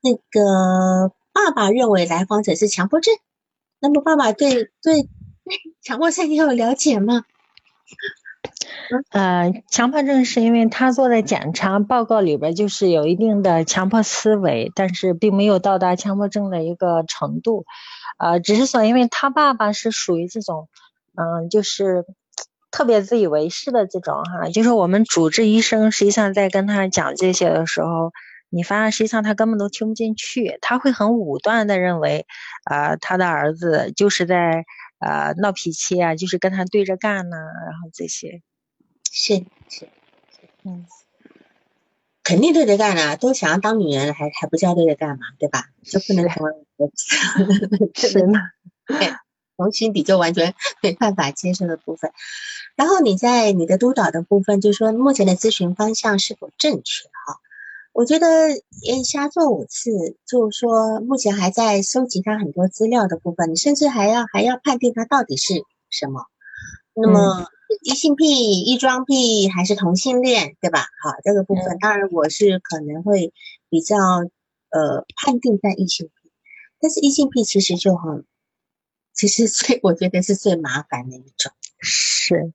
[0.00, 3.14] 那个爸爸认为来访者是强迫症，
[3.78, 5.06] 那么爸爸对对
[5.84, 7.26] 强迫症你有了解吗？
[9.10, 17.64] 呃，强迫症是因为他做的检查报告里边就是有一定的强迫思维，但是并没有到达强迫症的一个程度。
[18.18, 20.68] 呃，只是说，因为他爸爸是属于这种，
[21.16, 22.04] 嗯，就是
[22.70, 28.12] 特别自以为是的这种哈，就是我们主治医生实际上在跟他讲这些的时候，
[28.50, 32.26] 你发现实际上他根本都听不进去，他会很武断的认为，
[32.64, 34.64] 啊，他的儿子就是在
[35.04, 38.42] 呃闹脾气啊，就是跟他对着干呢，然后这些，
[39.12, 39.36] 是
[39.68, 39.88] 是，
[40.64, 40.86] 嗯。
[42.22, 45.66] 肯定对着干啊，都想要当女人，还还不叫对着干嘛，对吧？
[45.84, 46.52] 就不能成为
[47.94, 48.40] 是吗？
[48.88, 49.12] 对，
[49.58, 52.12] 从心底就完全没办法接受的部分。
[52.76, 57.04] 然后你在你的督导的部分，就是说目前的咨询方向是否正确？
[57.26, 57.40] 哈，
[57.94, 58.26] 我觉得
[58.82, 65.54] 也瞎做五次，就是说目前还在收集他很多资料的部分，你甚至还要还要判定他到底是
[65.88, 66.26] 什么。
[66.94, 67.48] 那么。
[67.82, 70.80] 异性癖、异装癖还是同性恋，对吧？
[71.02, 73.32] 好，这个部分当然我是可能会
[73.68, 76.30] 比较呃判定在异性癖，
[76.78, 78.24] 但是异性癖其实就很，
[79.12, 82.52] 其实最 我觉得是最麻烦的一种，是，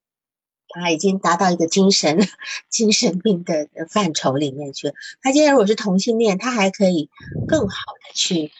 [0.69, 2.17] 他已经达到一个精神
[2.69, 4.93] 精神病的范畴里面去了。
[5.21, 7.09] 他今天如果是同性恋，他还可以
[7.47, 8.51] 更好的去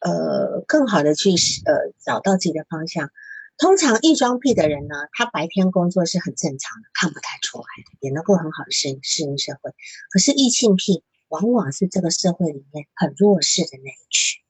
[0.00, 3.10] 呃更好的去呃找到自己的方向。
[3.58, 9.72] 通常异装癖的人呢，他白天工作是很正常的，看不太出来的，也能够很好的适应适应社会。
[10.12, 14.40] 可是异性癖往往是这个社会里面很弱势的那一群，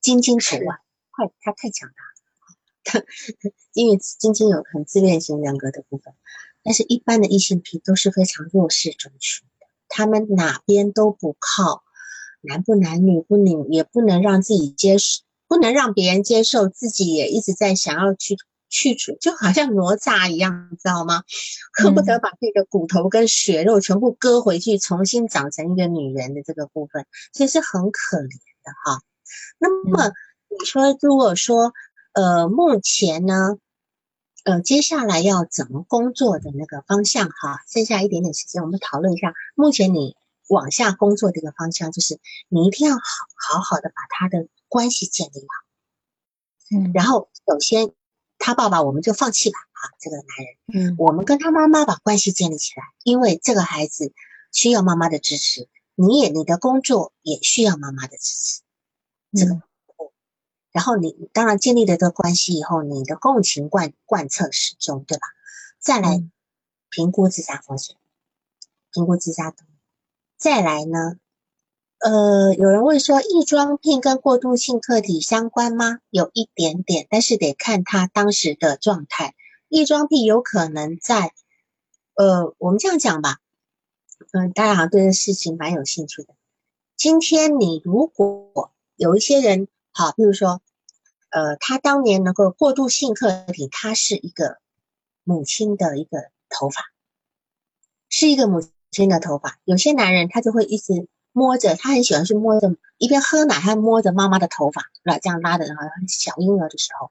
[0.00, 0.76] 金金除外，
[1.10, 2.09] 快他太强大了，
[3.74, 6.14] 因为晶晶有很自恋型人格的部分，
[6.62, 11.82] 但是一般的异性癖都是非常弱势中群的，他们哪边都不靠，
[12.40, 15.22] 男不男女不女，也不能让自己接受。
[15.48, 18.36] 不能让别人接受，自己也一直在想要去
[18.68, 21.24] 去除，就好像哪吒一样，你知道吗？
[21.72, 29.02] 恨不得把这个骨头跟血肉全部割回去，重新长成一个女人的这个部分，其实很可怜的哈。
[29.58, 30.12] 那么
[30.48, 31.72] 你说，如果说
[32.12, 33.58] 呃，目前呢，
[34.44, 39.32] 呃，接下来要怎么工作的那个方向哈，剩下一点点时间，我们讨论一下。
[39.54, 40.16] 目前你
[40.48, 43.00] 往下工作这个方向，就是你一定要好
[43.36, 46.76] 好好的把他的关系建立好。
[46.76, 47.92] 嗯，然后首先
[48.38, 50.26] 他爸爸我们就放弃吧，啊，这个男
[50.74, 54.12] 人，嗯，我们跟他妈妈把关系建立起来，因为这个孩子
[54.50, 58.62] 需要妈妈的支持，你也你的工作也需要妈妈的支持，
[59.36, 59.62] 这个。
[60.72, 65.26] 然后你当然建立了这个关系以后，你的共情贯贯彻始终，对吧？
[65.80, 66.22] 再来
[66.90, 67.96] 评估自杀风险，
[68.92, 69.52] 评估自杀
[70.36, 71.16] 再来呢？
[71.98, 75.98] 呃，有人问说，异装癖跟过渡性客体相关吗？
[76.08, 79.34] 有一点点，但是得看他当时的状态。
[79.68, 81.32] 异装癖有可能在，
[82.14, 83.38] 呃，我们这样讲吧，
[84.32, 86.34] 嗯，大家好像对这事情蛮有兴趣的。
[86.96, 89.66] 今天你如果有一些人。
[89.92, 90.62] 好，比如说，
[91.30, 94.58] 呃，他当年能够过渡性客体，他是一个
[95.24, 96.84] 母亲的一个头发，
[98.08, 98.62] 是一个母
[98.92, 99.58] 亲的头发。
[99.64, 105.18] 有些男人他就会一直摸着，他很喜欢去摸着，一边喝奶还摸着妈妈的头发，是吧？
[105.18, 107.10] 这样拉的，然后小婴儿的时候，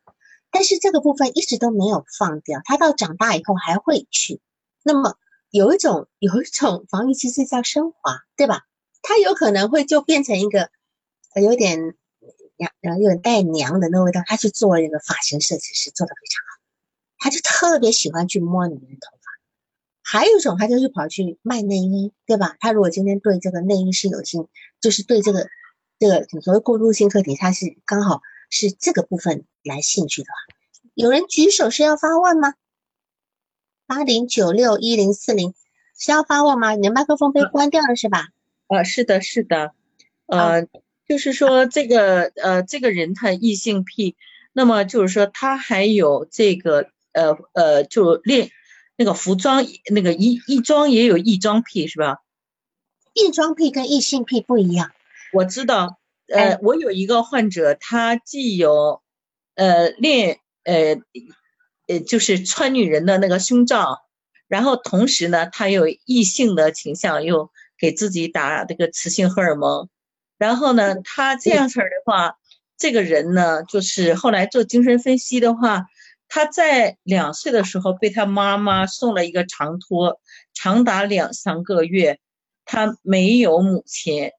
[0.49, 4.39] 但是这个部分一直都没有放掉，他到长大以后还会去。
[4.83, 5.17] 那么
[5.49, 8.63] 有一种有一种防御机制叫升华，对吧？
[9.01, 10.69] 他有可能会就变成一个
[11.35, 11.97] 有点。
[12.81, 16.59] 然后有点带娘的那味道，他去做那个发型设计师，做的非常好。
[17.17, 19.29] 他就特别喜欢去摸女人的头发。
[20.01, 22.55] 还有一种，他就是跑去卖内衣，对吧？
[22.59, 24.47] 他如果今天对这个内衣是有兴，
[24.79, 25.47] 就是对这个
[25.99, 30.55] 这个所谓过渡性课题，他是刚好是这个部分来兴趣的话，
[30.95, 32.55] 有人举手是要发问吗？
[33.85, 35.53] 八零九六一零四零
[35.97, 36.73] 是要发问吗？
[36.75, 38.29] 你的麦克风被关掉了是吧？
[38.67, 39.73] 呃，是的，是的，
[40.25, 40.67] 呃。
[41.09, 44.15] 就是说，这个呃，这个人他异性癖，
[44.53, 48.51] 那么就是说他还有这个呃呃，就恋
[48.95, 52.19] 那个服装那个异异装也有异装癖是吧？
[53.15, 54.91] 异装癖跟异性癖不一样。
[55.33, 55.97] 我知道，
[56.27, 59.01] 呃，我有一个患者，他既有
[59.55, 61.01] 呃恋呃
[61.87, 63.97] 呃，就是穿女人的那个胸罩，
[64.47, 67.49] 然后同时呢，他有异性的倾向，又
[67.79, 69.89] 给自己打这个雌性荷尔蒙。
[70.39, 72.37] 然后呢，他这样式儿的话，
[72.77, 75.85] 这个人呢，就是后来做精神分析的话，
[76.29, 80.21] 他在两岁的时候被他妈妈送了一个长托，
[80.53, 82.19] 长达两三个月，
[82.63, 84.31] 他没有母亲，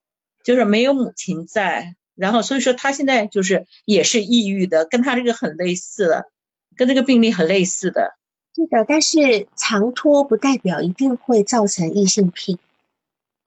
[0.42, 6.30] 就是没有母亲在，然后所以说他现在就是也是抑郁的，跟他这个很类似的，
[6.76, 8.16] 跟这个病例很类似的。
[8.56, 12.58] 是的，但是长托不代表一定会造成异性癖。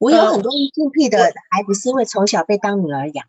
[0.03, 1.17] 我有很多异性癖的
[1.49, 3.25] 孩子，是因为从小被当女儿养。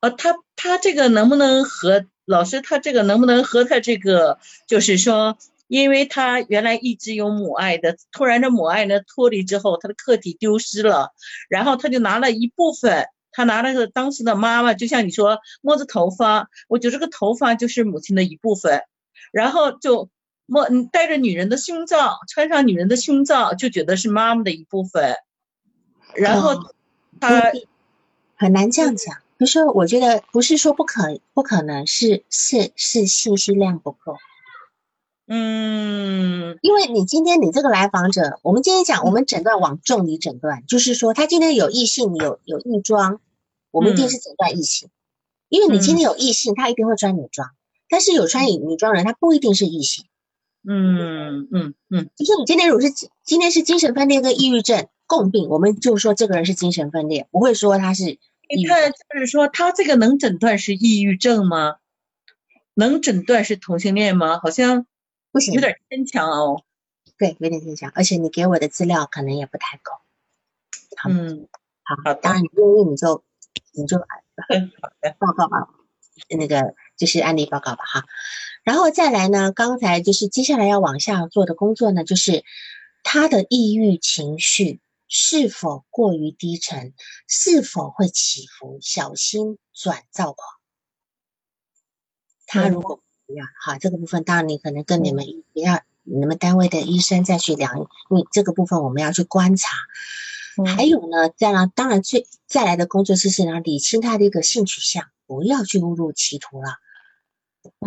[0.00, 2.60] 呃，他他这个能不能和老师？
[2.60, 5.38] 他这个能不能和他这个，就是说，
[5.68, 11.12] 因为他原来一直有母爱的，突然这母爱呢脱离之后，他的客体丢失了，
[11.48, 18.82] 然后他就拿了一部分，他拿了个当时的妈妈，就像你说摸着头发，我觉得这个头发就是母亲的一部分，
[19.32, 20.10] 然后就
[20.44, 25.16] 摸带着女人的胸罩，穿上女人的胸罩，就觉得是妈妈的一部分。
[26.14, 26.54] 然后
[27.20, 27.52] 他
[28.36, 34.16] 很难这样讲，不是我觉得不是说不可不可能是是是信息量不够，
[35.26, 43.20] 嗯，因为你今天你这个来访者，我们今天讲我们诊断往重里诊断，就是说他今天有异性有有异装，
[43.70, 44.88] 我们一定是诊断异性，
[45.48, 47.50] 因为你今天有异性，他一定会穿女装，
[47.88, 50.04] 但是有穿女女装人，他不一定是异性，
[50.68, 52.90] 嗯嗯嗯，就是你今天如果是
[53.24, 54.88] 今天是精神分裂跟抑郁症。
[55.12, 58.18] 共病，我们就说这个人是精神分裂，不会说他是。
[58.54, 61.76] 你看，就是说他这个能诊断是抑郁症吗？
[62.74, 64.40] 能诊断是同性恋吗？
[64.42, 64.86] 好像
[65.30, 66.62] 不行，有点牵强哦。
[67.18, 69.92] 对，有点牵强，而且你给我的资料可能也不太够。
[71.08, 71.48] 嗯，
[71.82, 73.22] 好，当然你愿意你就
[73.72, 73.98] 你就
[75.18, 75.68] 报告吧，
[76.28, 78.04] 那个就是案例报告吧哈。
[78.64, 82.44] 然后再来呢，刚才就是接下来要往下做的工作呢，就是
[83.02, 84.80] 他的抑郁情绪。
[85.14, 86.94] 是否过于低沉？
[87.28, 88.78] 是否会起伏？
[88.80, 90.48] 小心转躁狂。
[92.46, 99.76] 他如果不要好，这个部分当然你可能跟你们不要你们单位的医生再去量，因为这个部分我们要去观察。
[100.74, 106.78] 还有呢，再来当然最再来的工作就是呢，理清他的一个性取向，不要去误入歧途了。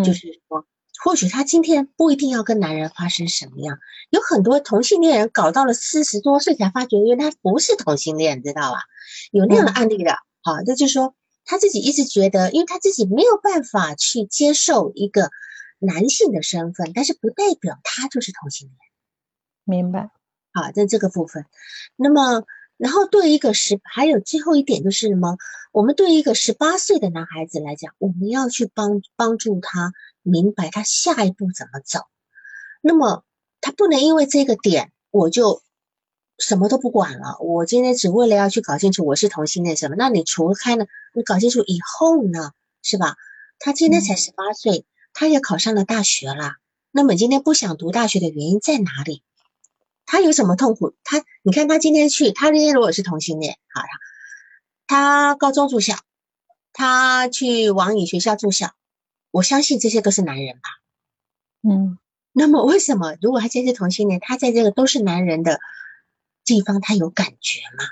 [0.05, 0.67] 就是说，
[1.03, 3.77] 或许她今天不一定要跟男人发生什么样，
[4.09, 8.79] 有很多同性恋人搞到了四十多岁才发觉，原来他不是同性恋，知道吧？
[9.31, 11.15] 有那样的案例的，好，那就是说
[11.45, 15.29] 他自己一直觉得，因为他自己没有办法去接受一个
[15.79, 19.83] 男性的身份，但是不代表他就是同性恋。
[19.83, 20.09] 明白，
[20.53, 21.45] 好，在这个部分，
[21.95, 22.43] 那么。
[22.77, 25.37] 然后对一个十，还有最后一点就是什么？
[25.71, 32.01] 我们对一个十八岁的男孩子来讲，我们要去帮帮助他明白他下一步怎么走。
[32.81, 33.23] 那么
[33.61, 35.61] 他不能因为这个点，我就
[36.37, 37.37] 什么都不管了。
[37.39, 39.95] 我今天只为了要去搞清楚我是同性恋什么？
[39.97, 40.85] 那你除开呢？
[41.13, 42.51] 你搞清楚以后呢？
[42.83, 43.15] 是吧？
[43.57, 46.55] 他今天才十八岁，他也考上了大学了。
[46.91, 49.23] 那么今天不想读大学的原因在哪里？
[50.07, 50.93] 他有什么痛苦？
[51.03, 53.81] 他，你看他今天去，他今天如果是同性恋，好，
[54.85, 55.97] 他高中住校，
[56.73, 58.71] 他去网瘾学校住校，
[59.31, 60.69] 我相信这些都是男人吧，
[61.67, 61.97] 嗯，
[62.31, 65.59] 那么为什么如果他今天是同性恋，他在这个都是男人的
[66.43, 67.85] 地方，他有感觉吗？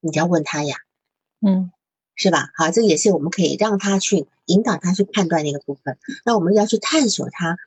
[0.00, 0.76] 你要问他呀，
[1.46, 1.70] 嗯，
[2.14, 2.50] 是吧？
[2.54, 5.98] 好，这也是我们可以让他去引导他去判断的一个部分。
[6.24, 7.58] 那我们要去探索他。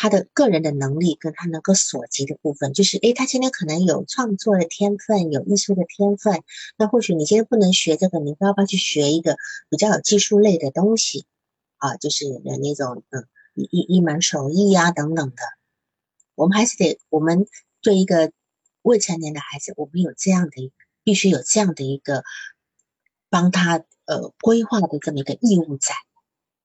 [0.00, 6.44] 他的个人的能力跟他能够所及的部分，就是诶，他今天可能有创作的天分，有艺术的天分。
[6.76, 9.36] 那或许你今天不能学这个，你要不要去学一个
[9.68, 11.26] 比较有技术类的东西
[11.78, 11.96] 啊？
[11.96, 15.42] 就是有那种嗯一一一门手艺呀等等的。
[16.36, 17.48] 我们还是得，我们
[17.82, 18.30] 对一个
[18.82, 20.72] 未成年的孩子，我们有这样的
[21.02, 22.22] 必须有这样的一个
[23.30, 25.96] 帮他呃规划的这么一个义务在，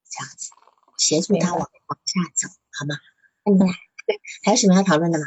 [0.07, 0.51] 这样子
[0.99, 2.95] 协助他往往下走，好吗？
[3.45, 5.25] 嗯，对，还有什么要讨论的吗？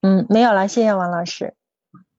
[0.00, 1.54] 嗯，没有了，谢谢王老师。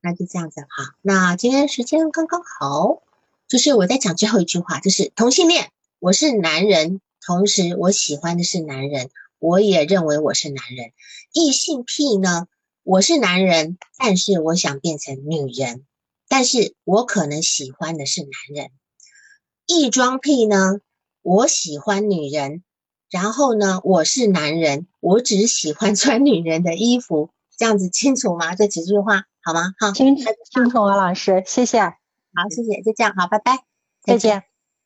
[0.01, 0.95] 那就这样子哈。
[1.01, 3.01] 那今天时间刚刚好，
[3.47, 9.09] 就是我在讲最后一句话，就是同性恋，我是男人，同时我喜欢的是男人，
[9.39, 10.91] 我也认为我是男人。
[11.31, 12.47] 异性癖呢，
[12.83, 15.85] 我是男人，但是我想变成女人，
[16.27, 18.71] 但是我可能喜欢的是男人。
[19.65, 20.81] 异装癖呢，
[21.23, 22.63] 我喜欢女人。
[23.09, 28.55] 然后呢，我是男人，我只喜欢穿女人的衣服，这样子清楚吗？
[28.55, 29.73] 这几句话好吗？
[29.79, 31.81] 好，清楚，清楚，王老师，谢谢。
[31.81, 33.59] 好，谢谢，就这样，好，拜拜，
[34.03, 34.43] 再见，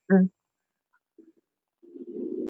[0.07, 0.29] 嗯。